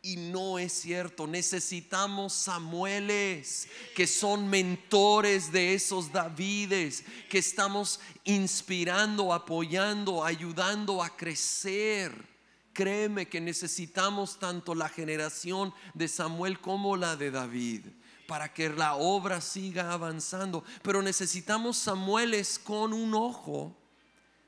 y 0.03 0.17
no 0.17 0.59
es 0.59 0.73
cierto. 0.73 1.27
Necesitamos 1.27 2.35
Samueles 2.35 3.69
que 3.95 4.07
son 4.07 4.49
mentores 4.49 5.53
de 5.53 5.73
esos 5.73 6.13
Davides, 6.13 7.05
que 7.31 7.39
estamos 7.39 7.99
inspirando, 8.25 9.33
apoyando, 9.33 10.23
ayudando 10.23 11.03
a 11.03 11.17
crecer 11.17 12.32
Créeme 12.73 13.29
que 13.29 13.41
necesitamos 13.41 14.39
tanto 14.39 14.75
la 14.75 14.89
generación 14.89 15.75
de 15.95 16.09
Samuel 16.09 16.61
como 16.61 16.97
la 16.97 17.17
de 17.17 17.31
David 17.31 17.87
para 18.27 18.53
que 18.53 18.71
la 18.71 18.95
obra 18.95 19.41
siga 19.41 19.93
avanzando. 19.93 20.65
Pero 20.83 21.03
necesitamos 21.03 21.77
Samueles 21.77 22.59
con 22.59 22.93
un 22.93 23.15
ojo 23.15 23.77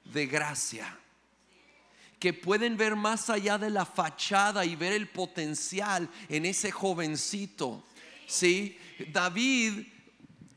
de 0.05 0.27
gracia 0.27 0.99
que 2.19 2.33
pueden 2.33 2.79
ver 2.79 2.97
más 2.97 3.29
allá 3.29 3.59
de 3.59 3.69
la 3.69 3.85
fachada 3.85 4.65
y 4.65 4.77
ver 4.77 4.95
el 4.95 5.09
potencial 5.09 6.09
en 6.31 6.47
ese 6.47 6.71
jovencito. 6.71 7.85
¿Sí? 8.27 8.79
David 9.13 9.87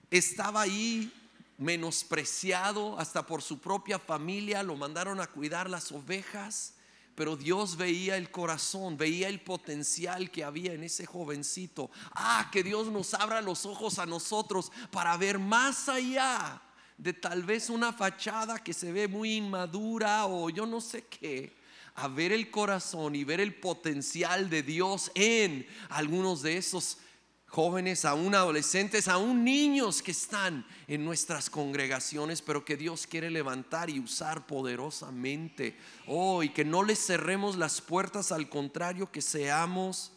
estaba 0.09 0.61
ahí 0.61 1.11
menospreciado 1.57 2.97
hasta 2.97 3.25
por 3.25 3.41
su 3.41 3.59
propia 3.59 3.99
familia, 3.99 4.63
lo 4.63 4.77
mandaron 4.77 5.19
a 5.19 5.27
cuidar 5.27 5.69
las 5.69 5.91
ovejas, 5.91 6.75
pero 7.17 7.35
Dios 7.35 7.77
veía 7.77 8.15
el 8.15 8.29
corazón, 8.29 8.95
veía 8.95 9.27
el 9.27 9.41
potencial 9.41 10.29
que 10.29 10.43
había 10.43 10.73
en 10.73 10.83
ese 10.83 11.07
jovencito. 11.07 11.89
Ah, 12.11 12.47
que 12.51 12.61
Dios 12.61 12.91
nos 12.91 13.15
abra 13.15 13.41
los 13.41 13.65
ojos 13.65 13.97
a 13.97 14.05
nosotros 14.05 14.71
para 14.91 15.17
ver 15.17 15.39
más 15.39 15.89
allá 15.89 16.61
de 16.95 17.13
tal 17.13 17.41
vez 17.41 17.71
una 17.71 17.91
fachada 17.91 18.59
que 18.59 18.71
se 18.71 18.91
ve 18.91 19.07
muy 19.07 19.33
inmadura 19.33 20.27
o 20.27 20.51
yo 20.51 20.67
no 20.67 20.79
sé 20.79 21.07
qué, 21.07 21.57
a 21.95 22.07
ver 22.07 22.31
el 22.31 22.51
corazón 22.51 23.15
y 23.15 23.23
ver 23.23 23.41
el 23.41 23.55
potencial 23.55 24.47
de 24.47 24.61
Dios 24.61 25.11
en 25.15 25.65
algunos 25.89 26.43
de 26.43 26.57
esos 26.57 26.99
jóvenes, 27.47 28.05
aún 28.05 28.35
adolescentes, 28.35 29.07
aún 29.07 29.43
niños 29.43 30.01
que 30.01 30.11
están 30.11 30.65
en 30.87 31.05
nuestras 31.05 31.49
congregaciones, 31.49 32.41
pero 32.41 32.63
que 32.63 32.77
Dios 32.77 33.07
quiere 33.07 33.31
levantar 33.31 33.89
y 33.89 33.99
usar 33.99 34.45
poderosamente. 34.45 35.77
Oh, 36.07 36.43
y 36.43 36.49
que 36.49 36.65
no 36.65 36.83
les 36.83 36.99
cerremos 37.05 37.57
las 37.57 37.81
puertas, 37.81 38.31
al 38.31 38.49
contrario, 38.49 39.11
que 39.11 39.21
seamos 39.21 40.11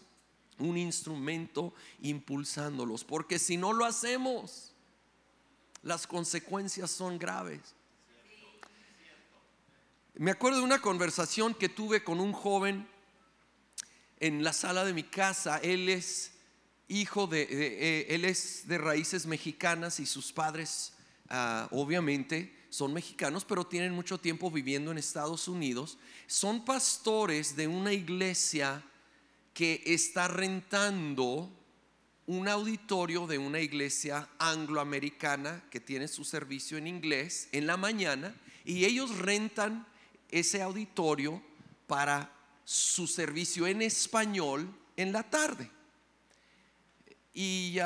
un 0.59 0.77
instrumento 0.77 1.73
impulsándolos, 2.03 3.05
porque 3.05 3.39
si 3.39 3.57
no 3.57 3.73
lo 3.73 3.85
hacemos, 3.85 4.73
las 5.83 6.07
consecuencias 6.07 6.91
son 6.91 7.19
graves. 7.19 7.61
Me 10.15 10.33
acuerdo 10.33 10.59
de 10.59 10.65
una 10.65 10.83
conversación 10.83 11.55
que 11.55 11.71
tuve 11.71 12.05
con 12.05 12.21
un 12.21 12.33
joven 12.33 12.87
en 14.19 14.45
la 14.45 14.53
sala 14.53 14.85
de 14.85 14.93
mi 14.93 15.05
casa. 15.05 15.59
Él 15.63 15.89
es 15.89 16.30
hijo 16.91 17.27
de, 17.27 17.47
eh, 17.49 18.07
él 18.15 18.25
es 18.25 18.67
de 18.67 18.77
raíces 18.77 19.25
mexicanas 19.25 20.01
y 20.01 20.07
sus 20.07 20.33
padres 20.33 20.93
ah, 21.29 21.69
obviamente 21.71 22.55
son 22.69 22.93
mexicanos, 22.93 23.45
pero 23.45 23.67
tienen 23.67 23.93
mucho 23.93 24.19
tiempo 24.19 24.51
viviendo 24.51 24.91
en 24.91 24.99
Estados 24.99 25.49
Unidos. 25.49 25.99
Son 26.27 26.65
pastores 26.65 27.57
de 27.57 27.69
una 27.69 27.93
iglesia 27.93 28.83
que 29.55 29.83
está 29.87 30.29
rentando 30.29 31.51
un 32.27 32.49
auditorio 32.49 33.27
de 33.27 33.39
una 33.39 33.61
iglesia 33.61 34.29
angloamericana 34.39 35.65
que 35.71 35.81
tiene 35.81 36.07
su 36.07 36.25
servicio 36.25 36.79
en 36.79 36.87
inglés 36.87 37.49
en 37.53 37.67
la 37.67 37.77
mañana 37.77 38.35
y 38.65 38.85
ellos 38.85 39.19
rentan 39.19 39.87
ese 40.29 40.63
auditorio 40.63 41.43
para 41.89 42.33
su 42.65 43.09
servicio 43.09 43.67
en 43.67 43.83
español 43.83 44.73
en 44.97 45.13
la 45.13 45.29
tarde. 45.29 45.71
Y 47.35 47.79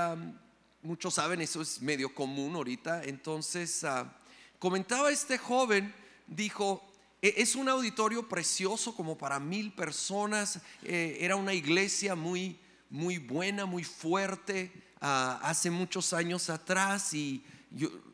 muchos 0.82 1.14
saben, 1.14 1.40
eso 1.40 1.62
es 1.62 1.80
medio 1.80 2.14
común 2.14 2.54
ahorita. 2.56 3.04
Entonces, 3.04 3.84
ah, 3.84 4.16
comentaba 4.58 5.10
este 5.10 5.38
joven, 5.38 5.94
dijo, 6.26 6.82
e, 7.20 7.34
es 7.38 7.54
un 7.54 7.68
auditorio 7.68 8.28
precioso 8.28 8.94
como 8.94 9.16
para 9.18 9.40
mil 9.40 9.72
personas, 9.72 10.60
eh, 10.82 11.18
era 11.20 11.36
una 11.36 11.54
iglesia 11.54 12.14
muy 12.14 12.58
muy 12.94 13.18
buena, 13.18 13.66
muy 13.66 13.82
fuerte, 13.82 14.72
ah, 15.00 15.40
hace 15.42 15.68
muchos 15.68 16.12
años 16.12 16.48
atrás 16.48 17.12
y 17.12 17.42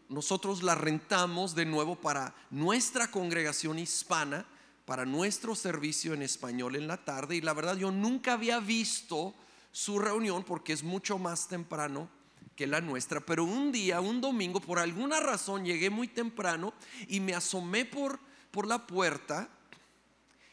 nosotros 0.09 0.62
la 0.62 0.75
rentamos 0.75 1.55
de 1.55 1.66
nuevo 1.66 1.97
para 1.97 2.35
nuestra 2.51 3.11
congregación 3.11 3.79
hispana, 3.79 4.47
para 4.87 5.05
nuestro 5.05 5.55
servicio 5.55 6.14
en 6.14 6.23
español 6.23 6.77
en 6.77 6.88
la 6.88 7.05
tarde 7.05 7.37
y 7.37 7.43
la 7.43 7.53
verdad 7.53 7.77
yo 7.77 7.90
nunca 7.90 8.33
había 8.33 8.59
visto 8.59 9.35
su 9.72 9.98
reunión 9.98 10.44
porque 10.44 10.72
es 10.72 10.83
mucho 10.83 11.18
más 11.18 11.48
temprano 11.48 12.09
que 12.56 12.66
la 12.66 12.80
nuestra, 12.80 13.20
pero 13.20 13.44
un 13.44 13.72
día, 13.72 14.00
un 14.00 14.20
domingo, 14.20 14.61
por 14.61 14.78
alguna 14.78 15.20
razón 15.20 15.64
llegué 15.64 15.88
muy 15.88 16.09
temprano 16.09 16.74
y 17.09 17.20
me 17.20 17.35
asomé 17.35 17.85
por, 17.85 18.18
por 18.50 18.66
la 18.66 18.87
puerta 18.87 19.48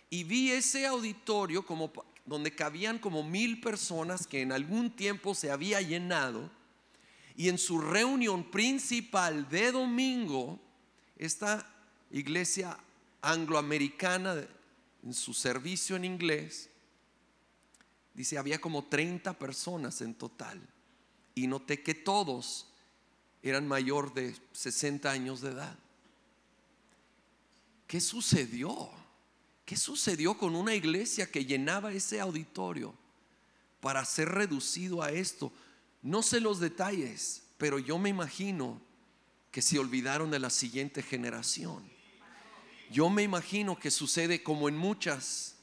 y 0.09 0.23
vi 0.23 0.51
ese 0.51 0.87
auditorio 0.87 1.65
como 1.65 1.91
donde 2.25 2.53
cabían 2.53 2.99
como 2.99 3.23
mil 3.23 3.59
personas 3.59 4.27
que 4.27 4.41
en 4.41 4.51
algún 4.51 4.91
tiempo 4.91 5.33
se 5.33 5.49
había 5.49 5.81
llenado. 5.81 6.49
Y 7.35 7.49
en 7.49 7.57
su 7.57 7.79
reunión 7.79 8.43
principal 8.51 9.47
de 9.49 9.71
domingo, 9.71 10.59
esta 11.17 11.65
iglesia 12.11 12.77
angloamericana, 13.21 14.45
en 15.03 15.13
su 15.13 15.33
servicio 15.33 15.95
en 15.95 16.03
inglés, 16.03 16.69
dice, 18.17 18.39
había 18.39 18.59
como 18.59 18.85
30 18.85 19.37
personas 19.37 20.01
en 20.01 20.15
total. 20.15 20.59
Y 21.35 21.45
noté 21.45 21.83
que 21.83 21.93
todos 21.93 22.67
eran 23.43 23.67
mayor 23.67 24.13
de 24.15 24.35
60 24.53 25.09
años 25.09 25.39
de 25.41 25.51
edad. 25.51 25.77
¿Qué 27.85 28.01
sucedió? 28.01 28.89
¿Qué 29.65 29.77
sucedió 29.77 30.35
con 30.35 30.55
una 30.55 30.73
iglesia 30.73 31.29
que 31.29 31.45
llenaba 31.45 31.93
ese 31.93 32.19
auditorio 32.19 32.95
para 33.81 34.03
ser 34.03 34.29
reducido 34.29 35.03
a 35.03 35.11
esto? 35.11 35.53
No 36.01 36.23
sé 36.23 36.39
los 36.39 36.59
detalles, 36.59 37.43
pero 37.59 37.77
yo 37.77 37.99
me 37.99 38.09
imagino 38.09 38.81
que 39.51 39.61
se 39.61 39.77
olvidaron 39.77 40.31
de 40.31 40.39
la 40.39 40.49
siguiente 40.49 41.03
generación. 41.03 41.87
Yo 42.89 43.11
me 43.11 43.21
imagino 43.21 43.77
que 43.77 43.91
sucede 43.91 44.41
como 44.41 44.69
en 44.69 44.75
muchas, 44.75 45.55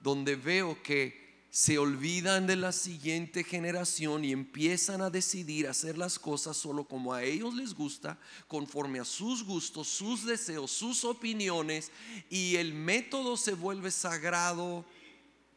donde 0.00 0.34
veo 0.34 0.82
que 0.82 1.23
se 1.54 1.78
olvidan 1.78 2.48
de 2.48 2.56
la 2.56 2.72
siguiente 2.72 3.44
generación 3.44 4.24
y 4.24 4.32
empiezan 4.32 5.00
a 5.02 5.08
decidir 5.08 5.68
hacer 5.68 5.96
las 5.96 6.18
cosas 6.18 6.56
solo 6.56 6.82
como 6.82 7.14
a 7.14 7.22
ellos 7.22 7.54
les 7.54 7.74
gusta, 7.74 8.18
conforme 8.48 8.98
a 8.98 9.04
sus 9.04 9.44
gustos, 9.44 9.86
sus 9.86 10.26
deseos, 10.26 10.72
sus 10.72 11.04
opiniones, 11.04 11.92
y 12.28 12.56
el 12.56 12.74
método 12.74 13.36
se 13.36 13.52
vuelve 13.52 13.92
sagrado 13.92 14.84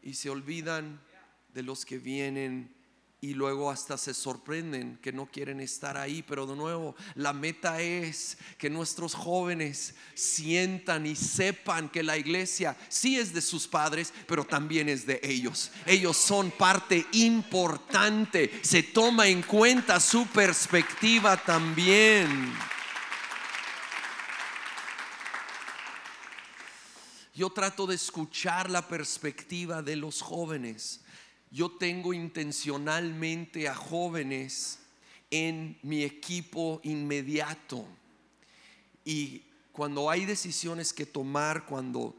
y 0.04 0.14
se 0.14 0.30
olvidan 0.30 1.02
de 1.56 1.64
los 1.64 1.84
que 1.84 1.98
vienen 1.98 2.77
y 3.28 3.34
luego 3.34 3.70
hasta 3.70 3.98
se 3.98 4.14
sorprenden 4.14 4.98
que 5.02 5.12
no 5.12 5.26
quieren 5.26 5.60
estar 5.60 5.98
ahí. 5.98 6.24
Pero 6.26 6.48
de 6.48 6.56
nuevo, 6.56 6.96
la 7.16 7.34
meta 7.34 7.82
es 7.82 8.38
que 8.58 8.70
nuestros 8.70 9.14
jóvenes 9.14 9.96
sientan 10.14 11.06
y 11.06 11.14
sepan 11.14 11.90
que 11.90 12.04
la 12.04 12.16
iglesia 12.18 12.78
sí 12.88 13.20
es 13.20 13.34
de 13.34 13.42
sus 13.42 13.68
padres, 13.68 14.14
pero 14.28 14.46
también 14.46 14.88
es 14.88 15.06
de 15.06 15.20
ellos. 15.24 15.72
Ellos 15.86 16.16
son 16.16 16.52
parte 16.52 17.06
importante. 17.12 18.62
Se 18.64 18.82
toma 18.82 19.28
en 19.28 19.42
cuenta 19.42 20.00
su 20.00 20.26
perspectiva 20.28 21.36
también. 21.36 22.54
Yo 27.36 27.50
trato 27.50 27.86
de 27.88 27.96
escuchar 27.96 28.70
la 28.70 28.88
perspectiva 28.88 29.82
de 29.82 29.98
los 29.98 30.22
jóvenes 30.22 31.02
yo 31.52 31.72
tengo 31.72 32.14
intencionalmente 32.14 33.68
a 33.68 33.76
jóvenes 33.76 34.80
en 35.32 35.78
mi 35.82 36.04
equipo 36.04 36.80
inmediato. 36.84 37.86
Y 39.06 39.44
cuando 39.72 40.10
hay 40.10 40.26
decisiones 40.26 40.92
que 40.92 41.06
tomar, 41.06 41.66
cuando 41.66 42.16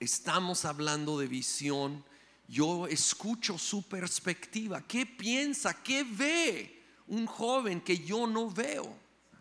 estamos 0.00 0.64
hablando 0.64 1.18
de 1.18 1.26
visión, 1.26 2.04
yo 2.46 2.86
escucho 2.86 3.58
su 3.58 3.82
perspectiva. 3.82 4.82
¿Qué 4.86 5.06
piensa? 5.06 5.82
¿Qué 5.82 6.04
ve 6.04 6.82
un 7.06 7.26
joven 7.26 7.80
que 7.80 7.98
yo 7.98 8.26
no 8.26 8.50
veo? 8.50 8.94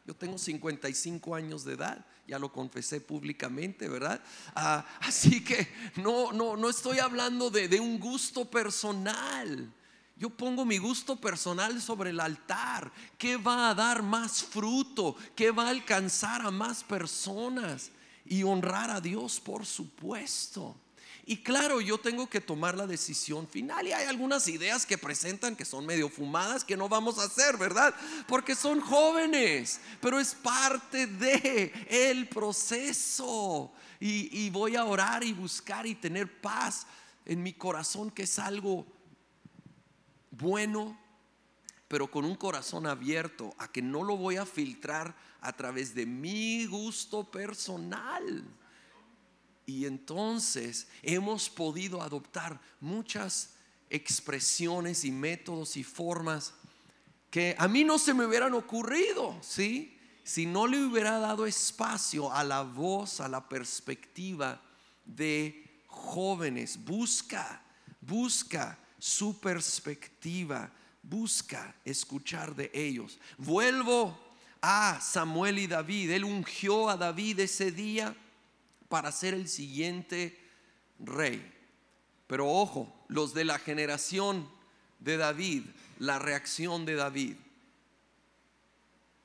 Yo 0.06 0.14
tengo 0.14 0.38
55 0.38 1.36
años 1.36 1.66
de 1.66 1.74
edad 1.74 2.06
ya 2.28 2.38
lo 2.38 2.52
confesé 2.52 3.00
públicamente, 3.00 3.88
¿verdad? 3.88 4.22
Ah, 4.54 4.86
así 5.00 5.44
que 5.44 5.68
no, 5.96 6.34
no, 6.34 6.58
no 6.58 6.70
estoy 6.70 7.00
hablando 7.00 7.50
de, 7.50 7.68
de 7.68 7.80
un 7.80 8.00
gusto 8.00 8.46
personal. 8.46 9.74
Yo 10.18 10.30
pongo 10.30 10.66
mi 10.66 10.78
gusto 10.78 11.16
personal 11.16 11.82
sobre 11.82 12.10
el 12.10 12.20
altar. 12.20 12.92
¿Qué 13.18 13.38
va 13.38 13.70
a 13.70 13.76
dar 13.76 14.02
más 14.02 14.44
fruto? 14.44 15.16
¿Qué 15.36 15.52
va 15.52 15.68
a 15.68 15.70
alcanzar 15.70 16.42
a 16.42 16.52
más 16.52 16.84
personas? 16.84 17.92
Y 18.26 18.44
honrar 18.44 18.90
a 18.90 19.00
Dios, 19.00 19.40
por 19.40 19.66
supuesto. 19.66 20.76
Y 21.30 21.44
claro, 21.44 21.82
yo 21.82 21.98
tengo 21.98 22.30
que 22.30 22.40
tomar 22.40 22.78
la 22.78 22.88
decisión 22.88 23.50
final 23.50 23.86
y 23.86 23.92
hay 23.92 24.08
algunas 24.08 24.48
ideas 24.48 24.86
que 24.86 24.98
presentan 24.98 25.58
que 25.58 25.66
son 25.66 25.86
medio 25.86 26.08
fumadas 26.08 26.64
que 26.64 26.78
no 26.78 26.88
vamos 26.88 27.20
a 27.20 27.26
hacer, 27.26 27.58
¿verdad? 27.58 27.94
Porque 28.30 28.56
son 28.56 28.80
jóvenes, 28.80 29.82
pero 30.00 30.22
es 30.22 30.34
parte 30.34 31.06
de 31.06 32.30
proceso. 32.34 33.74
Y, 34.00 34.46
y 34.46 34.50
voy 34.52 34.78
a 34.78 34.86
orar 34.86 35.22
y 35.22 35.34
buscar 35.34 35.86
y 35.86 35.96
tener 35.96 36.40
paz 36.40 36.88
en 37.26 37.44
mi 37.44 37.52
corazón, 37.52 38.10
que 38.10 38.24
es 38.24 38.40
algo 38.40 38.88
bueno, 40.32 40.98
pero 41.90 42.10
con 42.10 42.24
un 42.24 42.36
corazón 42.36 42.88
abierto 42.88 43.54
a 43.58 43.70
que 43.70 43.82
no 43.82 44.02
lo 44.02 44.16
voy 44.16 44.38
a 44.38 44.46
filtrar 44.46 45.14
a 45.42 45.52
través 45.52 45.94
de 45.94 46.06
mi 46.06 46.66
gusto 46.68 47.30
personal. 47.30 48.46
Y 49.68 49.86
entonces 49.86 50.88
hemos 51.04 51.50
podido 51.50 52.02
adoptar 52.02 52.60
muchas 52.80 53.54
expresiones 53.90 55.04
y 55.04 55.12
métodos 55.12 55.76
y 55.76 55.84
formas 55.84 56.54
que 57.30 57.54
a 57.60 57.68
mí 57.68 57.84
no 57.84 58.00
se 58.00 58.14
me 58.14 58.26
hubieran 58.26 58.54
ocurrido, 58.54 59.38
¿sí? 59.42 60.00
Si 60.24 60.46
no 60.46 60.68
le 60.68 60.82
hubiera 60.82 61.20
dado 61.20 61.46
espacio 61.46 62.32
a 62.32 62.46
la 62.46 62.62
voz, 62.62 63.20
a 63.20 63.28
la 63.28 63.50
perspectiva 63.50 64.62
de 65.04 65.84
jóvenes. 65.88 66.82
Busca, 66.86 67.62
busca 68.00 68.80
su 68.98 69.38
perspectiva, 69.38 70.72
busca 71.04 71.76
escuchar 71.84 72.56
de 72.56 72.72
ellos. 72.74 73.20
Vuelvo 73.38 74.18
a 74.62 75.02
Samuel 75.02 75.60
y 75.60 75.68
David. 75.68 76.12
Él 76.12 76.24
ungió 76.24 76.90
a 76.90 76.96
David 76.96 77.42
ese 77.42 77.74
día 77.74 78.16
para 78.90 79.12
ser 79.12 79.34
el 79.34 79.48
siguiente 79.48 80.38
rey. 81.00 81.54
Pero 82.28 82.50
ojo, 82.50 82.94
los 83.08 83.34
de 83.34 83.46
la 83.46 83.60
generación 83.60 84.48
de 85.00 85.18
David, 85.18 85.64
la 86.00 86.20
reacción 86.20 86.86
de 86.86 86.96
David. 86.96 87.36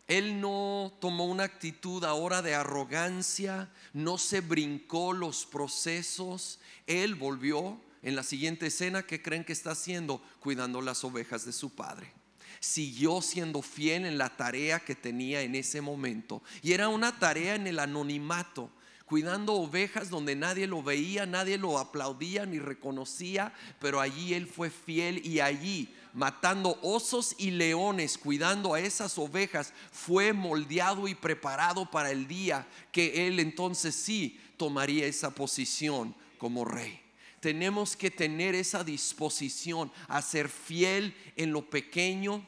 Él 0.08 0.40
no 0.40 0.92
tomó 1.00 1.26
una 1.26 1.44
actitud 1.44 2.04
ahora 2.04 2.42
de 2.42 2.54
arrogancia, 2.54 3.70
no 3.92 4.18
se 4.18 4.40
brincó 4.40 5.12
los 5.12 5.46
procesos, 5.46 6.58
él 6.86 7.14
volvió 7.14 7.80
en 8.02 8.16
la 8.16 8.22
siguiente 8.22 8.66
escena 8.66 9.04
que 9.04 9.22
creen 9.22 9.44
que 9.44 9.52
está 9.52 9.70
haciendo, 9.70 10.20
cuidando 10.40 10.82
las 10.82 11.04
ovejas 11.04 11.44
de 11.46 11.52
su 11.52 11.70
padre. 11.70 12.12
Siguió 12.60 13.22
siendo 13.22 13.62
fiel 13.62 14.04
en 14.04 14.18
la 14.18 14.36
tarea 14.36 14.80
que 14.80 14.94
tenía 14.94 15.42
en 15.42 15.54
ese 15.54 15.80
momento. 15.80 16.42
Y 16.62 16.72
era 16.72 16.88
una 16.88 17.18
tarea 17.18 17.54
en 17.54 17.66
el 17.66 17.78
anonimato 17.78 18.70
cuidando 19.04 19.54
ovejas 19.54 20.10
donde 20.10 20.34
nadie 20.34 20.66
lo 20.66 20.82
veía, 20.82 21.26
nadie 21.26 21.58
lo 21.58 21.78
aplaudía 21.78 22.46
ni 22.46 22.58
reconocía, 22.58 23.52
pero 23.80 24.00
allí 24.00 24.34
él 24.34 24.46
fue 24.46 24.70
fiel 24.70 25.24
y 25.26 25.40
allí 25.40 25.88
matando 26.12 26.78
osos 26.82 27.34
y 27.38 27.50
leones, 27.50 28.18
cuidando 28.18 28.74
a 28.74 28.80
esas 28.80 29.18
ovejas, 29.18 29.72
fue 29.90 30.32
moldeado 30.32 31.08
y 31.08 31.14
preparado 31.14 31.90
para 31.90 32.10
el 32.10 32.28
día 32.28 32.66
que 32.90 33.26
él 33.26 33.40
entonces 33.40 33.94
sí 33.94 34.38
tomaría 34.56 35.06
esa 35.06 35.30
posición 35.30 36.14
como 36.38 36.64
rey. 36.64 37.00
Tenemos 37.40 37.96
que 37.96 38.10
tener 38.10 38.54
esa 38.54 38.84
disposición 38.84 39.90
a 40.06 40.22
ser 40.22 40.48
fiel 40.48 41.14
en 41.34 41.50
lo 41.50 41.68
pequeño, 41.68 42.46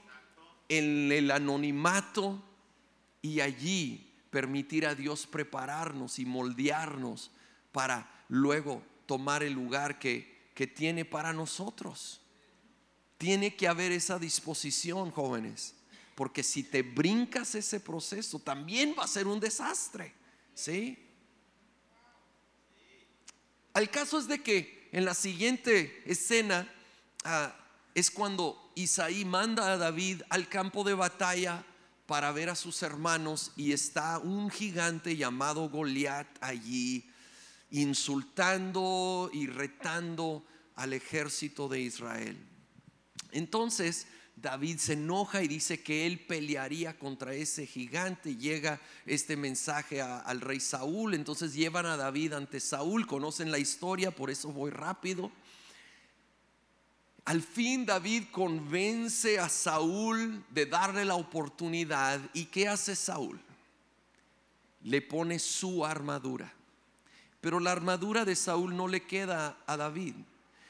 en 0.68 1.10
el 1.10 1.30
anonimato 1.30 2.40
y 3.20 3.40
allí 3.40 4.13
permitir 4.34 4.84
a 4.84 4.96
Dios 4.96 5.28
prepararnos 5.28 6.18
y 6.18 6.26
moldearnos 6.26 7.30
para 7.70 8.24
luego 8.28 8.82
tomar 9.06 9.44
el 9.44 9.52
lugar 9.52 10.00
que, 10.00 10.50
que 10.56 10.66
tiene 10.66 11.04
para 11.04 11.32
nosotros. 11.32 12.20
Tiene 13.16 13.54
que 13.54 13.68
haber 13.68 13.92
esa 13.92 14.18
disposición, 14.18 15.12
jóvenes, 15.12 15.76
porque 16.16 16.42
si 16.42 16.64
te 16.64 16.82
brincas 16.82 17.54
ese 17.54 17.78
proceso, 17.78 18.40
también 18.40 18.96
va 18.98 19.04
a 19.04 19.06
ser 19.06 19.28
un 19.28 19.38
desastre. 19.38 20.12
¿Sí? 20.52 20.98
Al 23.72 23.88
caso 23.88 24.18
es 24.18 24.26
de 24.26 24.42
que 24.42 24.88
en 24.90 25.04
la 25.04 25.14
siguiente 25.14 26.02
escena 26.06 26.68
ah, 27.22 27.54
es 27.94 28.10
cuando 28.10 28.72
Isaí 28.74 29.24
manda 29.24 29.72
a 29.72 29.76
David 29.76 30.22
al 30.28 30.48
campo 30.48 30.82
de 30.82 30.94
batalla 30.94 31.64
para 32.06 32.32
ver 32.32 32.50
a 32.50 32.54
sus 32.54 32.82
hermanos 32.82 33.52
y 33.56 33.72
está 33.72 34.18
un 34.18 34.50
gigante 34.50 35.16
llamado 35.16 35.68
Goliat 35.68 36.26
allí 36.40 37.08
insultando 37.70 39.30
y 39.32 39.46
retando 39.46 40.44
al 40.76 40.92
ejército 40.92 41.68
de 41.68 41.80
Israel. 41.80 42.36
Entonces 43.32 44.06
David 44.36 44.78
se 44.78 44.94
enoja 44.94 45.42
y 45.42 45.48
dice 45.48 45.82
que 45.82 46.06
él 46.06 46.20
pelearía 46.20 46.98
contra 46.98 47.34
ese 47.34 47.66
gigante. 47.66 48.36
Llega 48.36 48.80
este 49.06 49.36
mensaje 49.36 50.02
al 50.02 50.40
rey 50.40 50.60
Saúl. 50.60 51.14
Entonces 51.14 51.54
llevan 51.54 51.86
a 51.86 51.96
David 51.96 52.34
ante 52.34 52.60
Saúl. 52.60 53.06
Conocen 53.06 53.50
la 53.50 53.58
historia, 53.58 54.10
por 54.10 54.30
eso 54.30 54.52
voy 54.52 54.70
rápido. 54.70 55.30
Al 57.24 57.40
fin 57.40 57.86
David 57.86 58.24
convence 58.30 59.38
a 59.38 59.48
Saúl 59.48 60.44
de 60.50 60.66
darle 60.66 61.04
la 61.04 61.14
oportunidad. 61.14 62.20
¿Y 62.34 62.46
qué 62.46 62.68
hace 62.68 62.94
Saúl? 62.94 63.40
Le 64.82 65.00
pone 65.00 65.38
su 65.38 65.86
armadura. 65.86 66.52
Pero 67.40 67.60
la 67.60 67.72
armadura 67.72 68.24
de 68.24 68.36
Saúl 68.36 68.76
no 68.76 68.88
le 68.88 69.02
queda 69.02 69.56
a 69.66 69.76
David. 69.76 70.14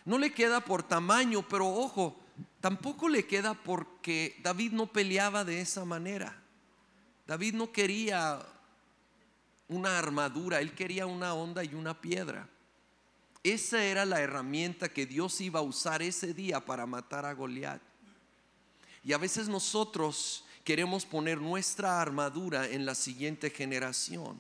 No 0.05 0.19
le 0.19 0.33
queda 0.33 0.61
por 0.61 0.83
tamaño, 0.83 1.47
pero 1.49 1.67
ojo, 1.67 2.17
tampoco 2.61 3.09
le 3.09 3.27
queda 3.27 3.55
porque 3.55 4.39
David 4.43 4.73
no 4.73 4.87
peleaba 4.87 5.45
de 5.45 5.61
esa 5.61 5.85
manera. 5.85 6.41
David 7.27 7.55
no 7.55 7.73
quería 7.73 8.41
una 9.69 9.99
armadura, 9.99 10.61
él 10.61 10.75
quería 10.75 11.07
una 11.07 11.35
onda 11.35 11.65
y 11.65 11.75
una 11.75 12.01
piedra. 12.01 12.49
Esa 13.45 13.85
era 13.85 14.07
la 14.07 14.23
herramienta 14.23 14.89
que 14.89 15.05
Dios 15.05 15.39
iba 15.43 15.61
a 15.61 15.63
usar 15.63 16.01
ese 16.03 16.33
día 16.33 16.65
para 16.65 16.87
matar 16.87 17.27
a 17.27 17.35
Goliat. 17.35 17.81
Y 19.05 19.13
a 19.13 19.19
veces 19.19 19.49
nosotros 19.49 20.47
queremos 20.65 21.05
poner 21.05 21.43
nuestra 21.43 22.01
armadura 22.01 22.67
en 22.67 22.87
la 22.87 22.95
siguiente 22.95 23.51
generación. 23.51 24.39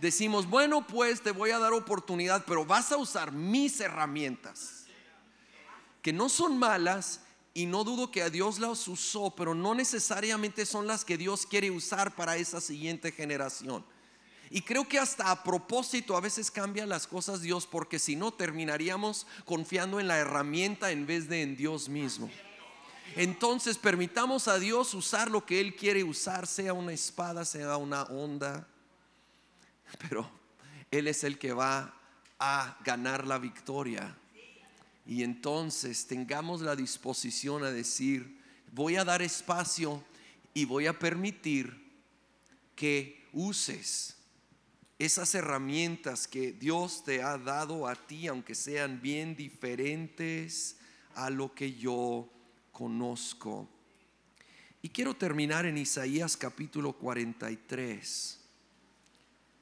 Decimos, 0.00 0.48
bueno, 0.48 0.86
pues 0.86 1.20
te 1.20 1.32
voy 1.32 1.50
a 1.50 1.58
dar 1.58 1.72
oportunidad, 1.72 2.44
pero 2.46 2.64
vas 2.64 2.92
a 2.92 2.96
usar 2.96 3.32
mis 3.32 3.80
herramientas, 3.80 4.84
que 6.00 6.12
no 6.12 6.28
son 6.28 6.58
malas 6.58 7.20
y 7.54 7.66
no 7.66 7.82
dudo 7.82 8.12
que 8.12 8.22
a 8.22 8.30
Dios 8.30 8.60
las 8.60 8.86
usó, 8.86 9.34
pero 9.34 9.52
no 9.52 9.74
necesariamente 9.74 10.64
son 10.64 10.86
las 10.86 11.04
que 11.04 11.18
Dios 11.18 11.44
quiere 11.44 11.72
usar 11.72 12.14
para 12.14 12.36
esa 12.36 12.60
siguiente 12.60 13.10
generación. 13.10 13.84
Y 14.54 14.60
creo 14.60 14.86
que 14.86 14.98
hasta 14.98 15.30
a 15.30 15.42
propósito 15.42 16.14
a 16.14 16.20
veces 16.20 16.50
cambia 16.50 16.84
las 16.84 17.06
cosas 17.06 17.40
Dios 17.40 17.66
porque 17.66 17.98
si 17.98 18.16
no 18.16 18.34
terminaríamos 18.34 19.26
confiando 19.46 19.98
en 19.98 20.08
la 20.08 20.18
herramienta 20.18 20.90
en 20.90 21.06
vez 21.06 21.26
de 21.26 21.40
en 21.40 21.56
Dios 21.56 21.88
mismo. 21.88 22.30
Entonces 23.16 23.78
permitamos 23.78 24.48
a 24.48 24.58
Dios 24.58 24.92
usar 24.92 25.30
lo 25.30 25.46
que 25.46 25.58
Él 25.58 25.74
quiere 25.74 26.04
usar, 26.04 26.46
sea 26.46 26.74
una 26.74 26.92
espada, 26.92 27.46
sea 27.46 27.78
una 27.78 28.02
onda. 28.02 28.68
Pero 29.98 30.30
Él 30.90 31.08
es 31.08 31.24
el 31.24 31.38
que 31.38 31.54
va 31.54 31.94
a 32.38 32.76
ganar 32.84 33.26
la 33.26 33.38
victoria. 33.38 34.14
Y 35.06 35.22
entonces 35.22 36.06
tengamos 36.06 36.60
la 36.60 36.76
disposición 36.76 37.64
a 37.64 37.70
decir, 37.70 38.38
voy 38.70 38.96
a 38.96 39.04
dar 39.04 39.22
espacio 39.22 40.04
y 40.52 40.66
voy 40.66 40.88
a 40.88 40.98
permitir 40.98 41.90
que 42.76 43.26
uses 43.32 44.18
esas 45.04 45.34
herramientas 45.34 46.28
que 46.28 46.52
Dios 46.52 47.02
te 47.02 47.22
ha 47.22 47.36
dado 47.36 47.88
a 47.88 47.96
ti, 47.96 48.28
aunque 48.28 48.54
sean 48.54 49.02
bien 49.02 49.34
diferentes 49.34 50.76
a 51.16 51.28
lo 51.28 51.52
que 51.54 51.74
yo 51.74 52.32
conozco. 52.70 53.68
Y 54.80 54.90
quiero 54.90 55.14
terminar 55.14 55.66
en 55.66 55.76
Isaías 55.76 56.36
capítulo 56.36 56.92
43, 56.92 58.40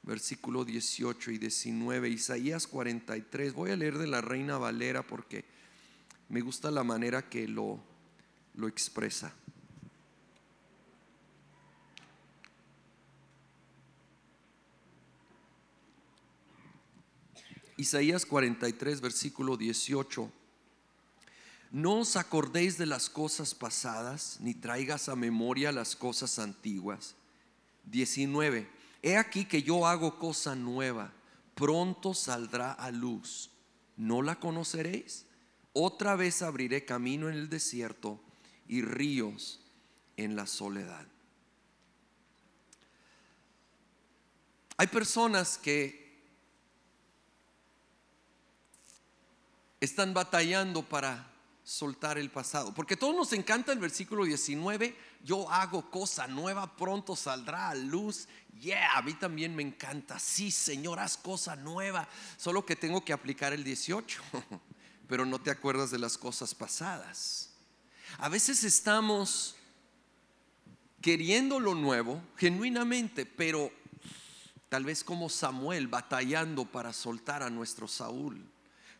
versículo 0.03 0.63
18 0.63 1.31
y 1.31 1.37
19. 1.39 2.09
Isaías 2.09 2.67
43, 2.67 3.53
voy 3.53 3.71
a 3.71 3.75
leer 3.75 3.97
de 3.97 4.05
la 4.05 4.21
Reina 4.21 4.59
Valera 4.59 5.01
porque 5.01 5.43
me 6.29 6.41
gusta 6.41 6.69
la 6.69 6.83
manera 6.83 7.29
que 7.29 7.47
lo, 7.47 7.83
lo 8.53 8.67
expresa. 8.67 9.33
Isaías 17.81 18.27
43, 18.27 19.01
versículo 19.01 19.57
18. 19.57 20.31
No 21.71 22.01
os 22.01 22.15
acordéis 22.15 22.77
de 22.77 22.85
las 22.85 23.09
cosas 23.09 23.55
pasadas, 23.55 24.37
ni 24.39 24.53
traigas 24.53 25.09
a 25.09 25.15
memoria 25.15 25.71
las 25.71 25.95
cosas 25.95 26.37
antiguas. 26.37 27.15
19. 27.85 28.69
He 29.01 29.17
aquí 29.17 29.45
que 29.45 29.63
yo 29.63 29.87
hago 29.87 30.19
cosa 30.19 30.53
nueva, 30.53 31.11
pronto 31.55 32.13
saldrá 32.13 32.71
a 32.71 32.91
luz. 32.91 33.49
¿No 33.97 34.21
la 34.21 34.39
conoceréis? 34.39 35.25
Otra 35.73 36.15
vez 36.15 36.43
abriré 36.43 36.85
camino 36.85 37.29
en 37.29 37.35
el 37.35 37.49
desierto 37.49 38.19
y 38.67 38.83
ríos 38.83 39.59
en 40.17 40.35
la 40.35 40.45
soledad. 40.45 41.07
Hay 44.77 44.85
personas 44.85 45.57
que 45.57 46.00
están 49.81 50.13
batallando 50.13 50.87
para 50.87 51.27
soltar 51.63 52.17
el 52.17 52.29
pasado. 52.29 52.73
Porque 52.73 52.95
todos 52.95 53.15
nos 53.15 53.33
encanta 53.33 53.71
el 53.73 53.79
versículo 53.79 54.23
19, 54.23 54.95
yo 55.23 55.49
hago 55.49 55.89
cosa 55.89 56.27
nueva, 56.27 56.77
pronto 56.77 57.15
saldrá 57.15 57.69
a 57.69 57.75
luz. 57.75 58.27
Yeah, 58.59 58.97
a 58.97 59.01
mí 59.01 59.15
también 59.15 59.55
me 59.55 59.63
encanta. 59.63 60.19
Sí, 60.19 60.51
Señor, 60.51 60.99
haz 60.99 61.17
cosa 61.17 61.55
nueva. 61.55 62.07
Solo 62.37 62.63
que 62.63 62.75
tengo 62.75 63.03
que 63.03 63.11
aplicar 63.11 63.53
el 63.53 63.63
18, 63.63 64.21
pero 65.07 65.25
no 65.25 65.39
te 65.39 65.49
acuerdas 65.49 65.89
de 65.89 65.99
las 65.99 66.17
cosas 66.17 66.53
pasadas. 66.53 67.49
A 68.19 68.29
veces 68.29 68.63
estamos 68.63 69.55
queriendo 71.01 71.59
lo 71.59 71.73
nuevo, 71.73 72.21
genuinamente, 72.37 73.25
pero 73.25 73.71
tal 74.69 74.85
vez 74.85 75.03
como 75.03 75.27
Samuel 75.27 75.87
batallando 75.87 76.65
para 76.65 76.93
soltar 76.93 77.41
a 77.41 77.49
nuestro 77.49 77.87
Saúl 77.87 78.50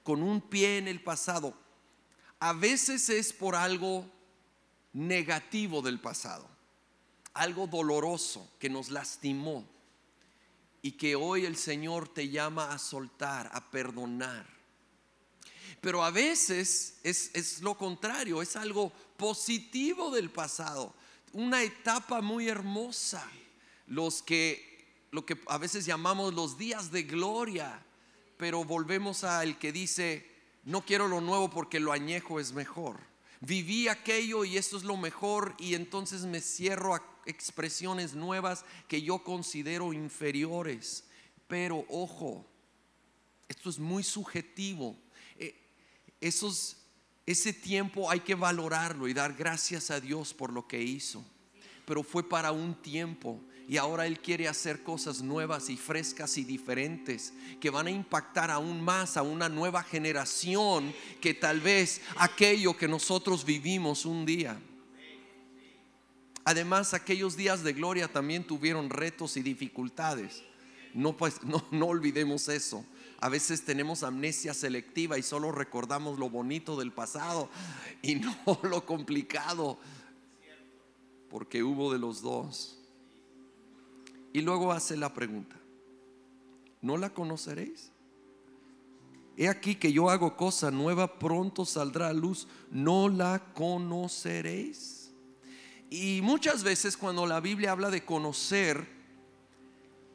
con 0.03 0.23
un 0.23 0.41
pie 0.41 0.77
en 0.77 0.87
el 0.87 1.01
pasado. 1.01 1.57
A 2.39 2.53
veces 2.53 3.09
es 3.09 3.33
por 3.33 3.55
algo 3.55 4.09
negativo 4.93 5.81
del 5.81 5.99
pasado, 5.99 6.47
algo 7.33 7.67
doloroso 7.67 8.51
que 8.59 8.69
nos 8.69 8.89
lastimó 8.89 9.67
y 10.81 10.93
que 10.93 11.15
hoy 11.15 11.45
el 11.45 11.55
Señor 11.55 12.07
te 12.07 12.29
llama 12.29 12.71
a 12.71 12.79
soltar, 12.79 13.49
a 13.53 13.69
perdonar. 13.69 14.47
Pero 15.79 16.03
a 16.03 16.11
veces 16.11 16.99
es, 17.03 17.31
es 17.33 17.61
lo 17.61 17.77
contrario, 17.77 18.41
es 18.41 18.55
algo 18.55 18.91
positivo 19.17 20.11
del 20.11 20.29
pasado, 20.29 20.93
una 21.33 21.63
etapa 21.63 22.21
muy 22.21 22.49
hermosa, 22.49 23.27
los 23.87 24.21
que 24.21 24.71
lo 25.11 25.25
que 25.25 25.37
a 25.47 25.57
veces 25.57 25.85
llamamos 25.85 26.33
los 26.33 26.57
días 26.57 26.89
de 26.91 27.03
gloria, 27.03 27.83
pero 28.41 28.65
volvemos 28.65 29.23
al 29.23 29.59
que 29.59 29.71
dice, 29.71 30.25
no 30.63 30.83
quiero 30.83 31.07
lo 31.07 31.21
nuevo 31.21 31.51
porque 31.51 31.79
lo 31.79 31.91
añejo 31.91 32.39
es 32.39 32.53
mejor. 32.53 32.99
Viví 33.39 33.87
aquello 33.87 34.43
y 34.45 34.57
esto 34.57 34.77
es 34.77 34.83
lo 34.83 34.97
mejor 34.97 35.53
y 35.59 35.75
entonces 35.75 36.23
me 36.23 36.41
cierro 36.41 36.95
a 36.95 37.03
expresiones 37.27 38.15
nuevas 38.15 38.65
que 38.87 39.03
yo 39.03 39.23
considero 39.23 39.93
inferiores. 39.93 41.03
Pero 41.47 41.85
ojo, 41.87 42.43
esto 43.47 43.69
es 43.69 43.77
muy 43.77 44.01
subjetivo. 44.01 44.97
Eh, 45.37 45.55
esos, 46.19 46.77
ese 47.27 47.53
tiempo 47.53 48.09
hay 48.09 48.21
que 48.21 48.33
valorarlo 48.33 49.07
y 49.07 49.13
dar 49.13 49.35
gracias 49.35 49.91
a 49.91 50.01
Dios 50.01 50.33
por 50.33 50.51
lo 50.51 50.67
que 50.67 50.81
hizo. 50.81 51.23
Pero 51.85 52.01
fue 52.01 52.27
para 52.27 52.51
un 52.51 52.73
tiempo 52.73 53.39
y 53.71 53.77
ahora 53.77 54.05
Él 54.05 54.19
quiere 54.19 54.49
hacer 54.49 54.83
cosas 54.83 55.21
nuevas 55.21 55.69
y 55.69 55.77
frescas 55.77 56.37
y 56.37 56.43
diferentes 56.43 57.31
que 57.61 57.69
van 57.69 57.87
a 57.87 57.89
impactar 57.89 58.51
aún 58.51 58.81
más 58.81 59.15
a 59.15 59.21
una 59.21 59.47
nueva 59.47 59.81
generación 59.81 60.93
que 61.21 61.33
tal 61.33 61.61
vez 61.61 62.01
aquello 62.17 62.75
que 62.75 62.89
nosotros 62.89 63.45
vivimos 63.45 64.05
un 64.05 64.25
día. 64.25 64.59
Además, 66.43 66.93
aquellos 66.93 67.37
días 67.37 67.63
de 67.63 67.71
gloria 67.71 68.09
también 68.09 68.43
tuvieron 68.43 68.89
retos 68.89 69.37
y 69.37 69.41
dificultades. 69.41 70.43
No, 70.93 71.15
pues, 71.15 71.39
no, 71.43 71.85
olvidemos 71.85 72.49
eso. 72.49 72.85
A 73.21 73.29
veces 73.29 73.63
tenemos 73.63 74.03
amnesia 74.03 74.53
selectiva 74.53 75.17
y 75.17 75.23
solo 75.23 75.49
recordamos 75.49 76.19
lo 76.19 76.29
bonito 76.29 76.75
del 76.75 76.91
pasado 76.91 77.49
y 78.01 78.15
no 78.15 78.35
lo 78.63 78.85
complicado, 78.85 79.79
porque 81.29 81.63
hubo 81.63 81.93
de 81.93 81.99
los 81.99 82.21
dos. 82.21 82.80
Y 84.33 84.41
luego 84.41 84.71
hace 84.71 84.95
la 84.95 85.13
pregunta, 85.13 85.55
¿no 86.81 86.97
la 86.97 87.09
conoceréis? 87.09 87.91
He 89.37 89.47
aquí 89.47 89.75
que 89.75 89.91
yo 89.91 90.09
hago 90.09 90.35
cosa 90.35 90.71
nueva, 90.71 91.19
pronto 91.19 91.65
saldrá 91.65 92.09
a 92.09 92.13
luz, 92.13 92.47
¿no 92.69 93.09
la 93.09 93.53
conoceréis? 93.53 95.11
Y 95.89 96.21
muchas 96.21 96.63
veces 96.63 96.95
cuando 96.95 97.25
la 97.25 97.39
Biblia 97.39 97.71
habla 97.71 97.89
de 97.89 98.05
conocer, 98.05 98.87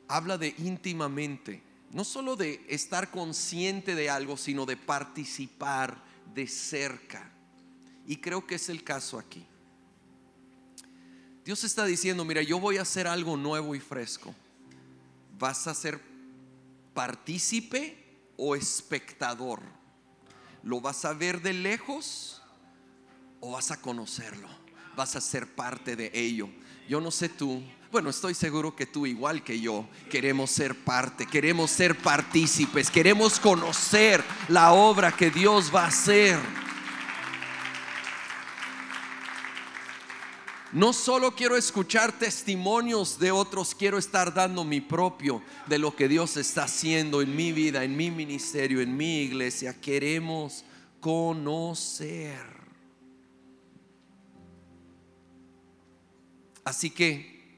habla 0.08 0.38
de 0.38 0.54
íntimamente, 0.58 1.62
no 1.90 2.04
solo 2.04 2.36
de 2.36 2.64
estar 2.68 3.10
consciente 3.10 3.94
de 3.94 4.08
algo, 4.08 4.36
sino 4.36 4.64
de 4.64 4.76
participar 4.76 6.02
de 6.34 6.46
cerca. 6.46 7.30
Y 8.06 8.16
creo 8.16 8.46
que 8.46 8.54
es 8.54 8.68
el 8.68 8.84
caso 8.84 9.18
aquí. 9.18 9.46
Dios 11.46 11.62
está 11.62 11.84
diciendo, 11.84 12.24
mira, 12.24 12.42
yo 12.42 12.58
voy 12.58 12.76
a 12.76 12.82
hacer 12.82 13.06
algo 13.06 13.36
nuevo 13.36 13.76
y 13.76 13.78
fresco. 13.78 14.34
¿Vas 15.38 15.68
a 15.68 15.74
ser 15.74 16.00
partícipe 16.92 17.96
o 18.36 18.56
espectador? 18.56 19.62
¿Lo 20.64 20.80
vas 20.80 21.04
a 21.04 21.12
ver 21.12 21.40
de 21.40 21.52
lejos 21.52 22.42
o 23.38 23.52
vas 23.52 23.70
a 23.70 23.80
conocerlo? 23.80 24.48
¿Vas 24.96 25.14
a 25.14 25.20
ser 25.20 25.46
parte 25.46 25.94
de 25.94 26.10
ello? 26.12 26.48
Yo 26.88 27.00
no 27.00 27.12
sé 27.12 27.28
tú, 27.28 27.62
bueno, 27.92 28.10
estoy 28.10 28.34
seguro 28.34 28.74
que 28.74 28.86
tú, 28.86 29.06
igual 29.06 29.44
que 29.44 29.60
yo, 29.60 29.88
queremos 30.10 30.50
ser 30.50 30.74
parte, 30.74 31.26
queremos 31.26 31.70
ser 31.70 31.96
partícipes, 31.96 32.90
queremos 32.90 33.38
conocer 33.38 34.20
la 34.48 34.72
obra 34.72 35.12
que 35.12 35.30
Dios 35.30 35.70
va 35.72 35.84
a 35.84 35.88
hacer. 35.88 36.40
No 40.76 40.92
solo 40.92 41.34
quiero 41.34 41.56
escuchar 41.56 42.18
testimonios 42.18 43.18
de 43.18 43.30
otros, 43.30 43.74
quiero 43.74 43.96
estar 43.96 44.34
dando 44.34 44.62
mi 44.62 44.82
propio 44.82 45.42
de 45.66 45.78
lo 45.78 45.96
que 45.96 46.06
Dios 46.06 46.36
está 46.36 46.64
haciendo 46.64 47.22
en 47.22 47.34
mi 47.34 47.50
vida, 47.50 47.82
en 47.82 47.96
mi 47.96 48.10
ministerio, 48.10 48.82
en 48.82 48.94
mi 48.94 49.22
iglesia. 49.22 49.80
Queremos 49.80 50.66
conocer. 51.00 52.44
Así 56.62 56.90
que 56.90 57.56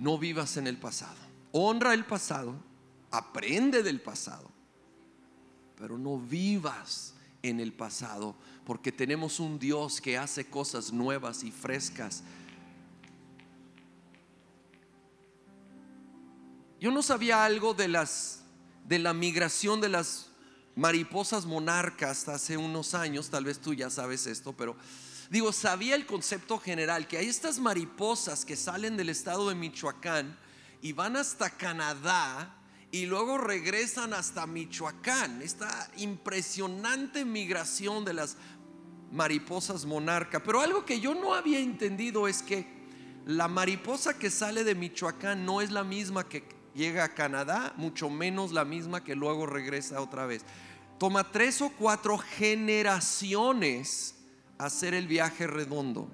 no 0.00 0.18
vivas 0.18 0.56
en 0.56 0.66
el 0.66 0.76
pasado. 0.76 1.20
Honra 1.52 1.94
el 1.94 2.04
pasado, 2.04 2.56
aprende 3.12 3.84
del 3.84 4.00
pasado, 4.00 4.50
pero 5.76 5.98
no 5.98 6.18
vivas 6.18 7.14
en 7.44 7.60
el 7.60 7.72
pasado 7.72 8.34
porque 8.64 8.92
tenemos 8.92 9.40
un 9.40 9.58
Dios 9.58 10.00
que 10.00 10.16
hace 10.16 10.46
cosas 10.46 10.92
nuevas 10.92 11.44
y 11.44 11.50
frescas. 11.50 12.22
Yo 16.80 16.90
no 16.90 17.02
sabía 17.02 17.44
algo 17.44 17.74
de 17.74 17.88
las 17.88 18.44
de 18.84 18.98
la 18.98 19.14
migración 19.14 19.80
de 19.80 19.88
las 19.88 20.30
mariposas 20.76 21.46
monarcas 21.46 22.28
hace 22.28 22.56
unos 22.56 22.94
años, 22.94 23.30
tal 23.30 23.44
vez 23.44 23.58
tú 23.58 23.74
ya 23.74 23.90
sabes 23.90 24.26
esto, 24.26 24.52
pero 24.52 24.76
digo, 25.30 25.52
sabía 25.52 25.94
el 25.94 26.06
concepto 26.06 26.58
general 26.58 27.08
que 27.08 27.16
hay 27.16 27.26
estas 27.26 27.58
mariposas 27.58 28.44
que 28.44 28.56
salen 28.56 28.96
del 28.96 29.08
estado 29.08 29.48
de 29.48 29.54
Michoacán 29.54 30.36
y 30.82 30.92
van 30.92 31.16
hasta 31.16 31.50
Canadá 31.50 32.54
y 32.94 33.06
luego 33.06 33.38
regresan 33.38 34.14
hasta 34.14 34.46
Michoacán. 34.46 35.42
Esta 35.42 35.90
impresionante 35.96 37.24
migración 37.24 38.04
de 38.04 38.14
las 38.14 38.36
mariposas 39.10 39.84
monarca. 39.84 40.40
Pero 40.44 40.60
algo 40.60 40.84
que 40.84 41.00
yo 41.00 41.12
no 41.12 41.34
había 41.34 41.58
entendido 41.58 42.28
es 42.28 42.40
que 42.40 42.64
la 43.26 43.48
mariposa 43.48 44.16
que 44.16 44.30
sale 44.30 44.62
de 44.62 44.76
Michoacán 44.76 45.44
no 45.44 45.60
es 45.60 45.72
la 45.72 45.82
misma 45.82 46.28
que 46.28 46.44
llega 46.72 47.02
a 47.02 47.14
Canadá, 47.14 47.74
mucho 47.76 48.08
menos 48.10 48.52
la 48.52 48.64
misma 48.64 49.02
que 49.02 49.16
luego 49.16 49.44
regresa 49.44 50.00
otra 50.00 50.26
vez. 50.26 50.44
Toma 50.96 51.32
tres 51.32 51.62
o 51.62 51.70
cuatro 51.70 52.16
generaciones 52.16 54.14
hacer 54.56 54.94
el 54.94 55.08
viaje 55.08 55.48
redondo. 55.48 56.08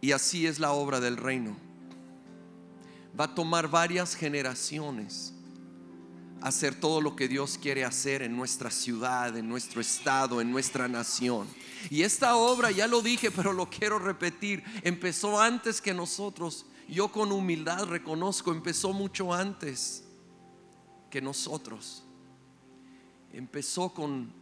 Y 0.00 0.12
así 0.12 0.46
es 0.46 0.60
la 0.60 0.70
obra 0.70 1.00
del 1.00 1.16
reino. 1.16 1.69
Va 3.20 3.24
a 3.24 3.34
tomar 3.34 3.68
varias 3.68 4.14
generaciones 4.14 5.34
hacer 6.40 6.74
todo 6.74 7.02
lo 7.02 7.14
que 7.14 7.28
Dios 7.28 7.58
quiere 7.60 7.84
hacer 7.84 8.22
en 8.22 8.34
nuestra 8.34 8.70
ciudad, 8.70 9.36
en 9.36 9.46
nuestro 9.46 9.82
estado, 9.82 10.40
en 10.40 10.50
nuestra 10.50 10.88
nación. 10.88 11.46
Y 11.90 12.00
esta 12.00 12.36
obra, 12.36 12.70
ya 12.70 12.86
lo 12.86 13.02
dije, 13.02 13.30
pero 13.36 13.52
lo 13.52 13.68
quiero 13.68 13.98
repetir, 13.98 14.64
empezó 14.84 15.38
antes 15.38 15.82
que 15.82 15.92
nosotros. 15.92 16.64
Yo 16.88 17.12
con 17.12 17.30
humildad 17.30 17.84
reconozco, 17.84 18.52
empezó 18.52 18.94
mucho 18.94 19.34
antes 19.34 20.02
que 21.10 21.20
nosotros. 21.20 22.02
Empezó 23.34 23.90
con 23.90 24.32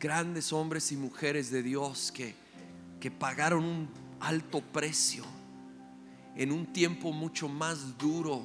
grandes 0.00 0.52
hombres 0.52 0.90
y 0.90 0.96
mujeres 0.96 1.48
de 1.52 1.62
Dios 1.62 2.10
que, 2.10 2.34
que 2.98 3.12
pagaron 3.12 3.64
un 3.64 3.88
alto 4.18 4.60
precio 4.60 5.24
en 6.36 6.52
un 6.52 6.72
tiempo 6.72 7.12
mucho 7.12 7.48
más 7.48 7.98
duro 7.98 8.44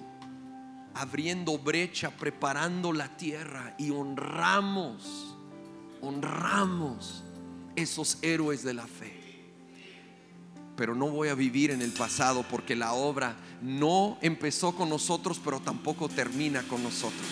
abriendo 0.93 1.57
brecha, 1.57 2.09
preparando 2.09 2.91
la 2.91 3.15
tierra 3.17 3.75
y 3.77 3.91
honramos, 3.91 5.35
honramos 6.01 7.23
esos 7.75 8.17
héroes 8.21 8.63
de 8.63 8.73
la 8.73 8.87
fe. 8.87 9.13
Pero 10.75 10.95
no 10.95 11.09
voy 11.09 11.29
a 11.29 11.35
vivir 11.35 11.71
en 11.71 11.81
el 11.81 11.91
pasado 11.91 12.43
porque 12.49 12.75
la 12.75 12.93
obra 12.93 13.35
no 13.61 14.17
empezó 14.21 14.75
con 14.75 14.89
nosotros, 14.89 15.39
pero 15.43 15.59
tampoco 15.59 16.09
termina 16.09 16.63
con 16.63 16.83
nosotros. 16.83 17.27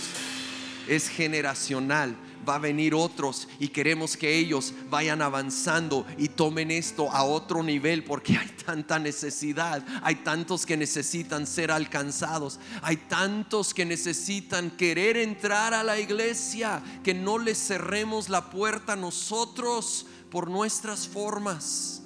Es 0.87 1.09
generacional 1.09 2.15
va 2.47 2.55
a 2.55 2.59
venir 2.59 2.93
otros 2.93 3.47
y 3.59 3.69
queremos 3.69 4.15
que 4.15 4.37
ellos 4.37 4.73
vayan 4.89 5.21
avanzando 5.21 6.05
y 6.17 6.29
tomen 6.29 6.71
esto 6.71 7.11
a 7.11 7.23
otro 7.23 7.63
nivel 7.63 8.03
porque 8.03 8.37
hay 8.37 8.47
tanta 8.65 8.99
necesidad, 8.99 9.85
hay 10.03 10.15
tantos 10.15 10.65
que 10.65 10.77
necesitan 10.77 11.47
ser 11.47 11.71
alcanzados, 11.71 12.59
hay 12.81 12.97
tantos 12.97 13.73
que 13.73 13.85
necesitan 13.85 14.71
querer 14.71 15.17
entrar 15.17 15.73
a 15.73 15.83
la 15.83 15.99
iglesia, 15.99 16.83
que 17.03 17.13
no 17.13 17.37
les 17.37 17.57
cerremos 17.57 18.29
la 18.29 18.49
puerta 18.49 18.93
a 18.93 18.97
nosotros 18.97 20.05
por 20.29 20.49
nuestras 20.49 21.07
formas, 21.07 22.01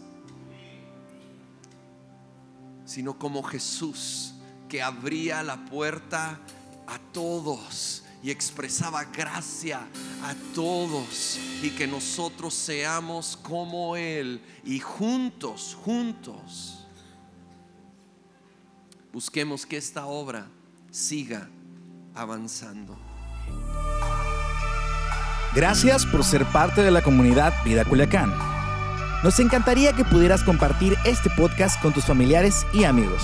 sino 2.85 3.17
como 3.17 3.43
Jesús 3.43 4.33
que 4.67 4.81
abría 4.81 5.43
la 5.43 5.65
puerta 5.65 6.39
a 6.87 6.99
todos 7.11 8.03
y 8.22 8.32
expresaba 8.32 9.05
gracia 9.05 9.80
a 10.24 10.36
todos 10.53 11.39
y 11.61 11.70
que 11.72 11.88
nosotros 11.88 12.53
seamos 12.53 13.38
como 13.41 13.95
Él 13.95 14.41
y 14.63 14.80
juntos, 14.80 15.78
juntos, 15.84 16.86
busquemos 19.13 19.65
que 19.65 19.78
esta 19.78 20.05
obra 20.05 20.47
siga 20.91 21.49
avanzando. 22.13 22.97
Gracias 25.55 26.05
por 26.05 26.24
ser 26.24 26.45
parte 26.45 26.84
de 26.84 26.91
la 26.91 27.01
comunidad 27.01 27.53
Vida 27.63 27.84
Culiacán. 27.86 28.34
Nos 29.24 29.39
encantaría 29.39 29.93
que 29.93 30.05
pudieras 30.05 30.43
compartir 30.43 30.95
este 31.05 31.30
podcast 31.32 31.82
con 31.82 31.91
tus 31.91 32.05
familiares 32.05 32.65
y 32.72 32.84
amigos. 32.84 33.24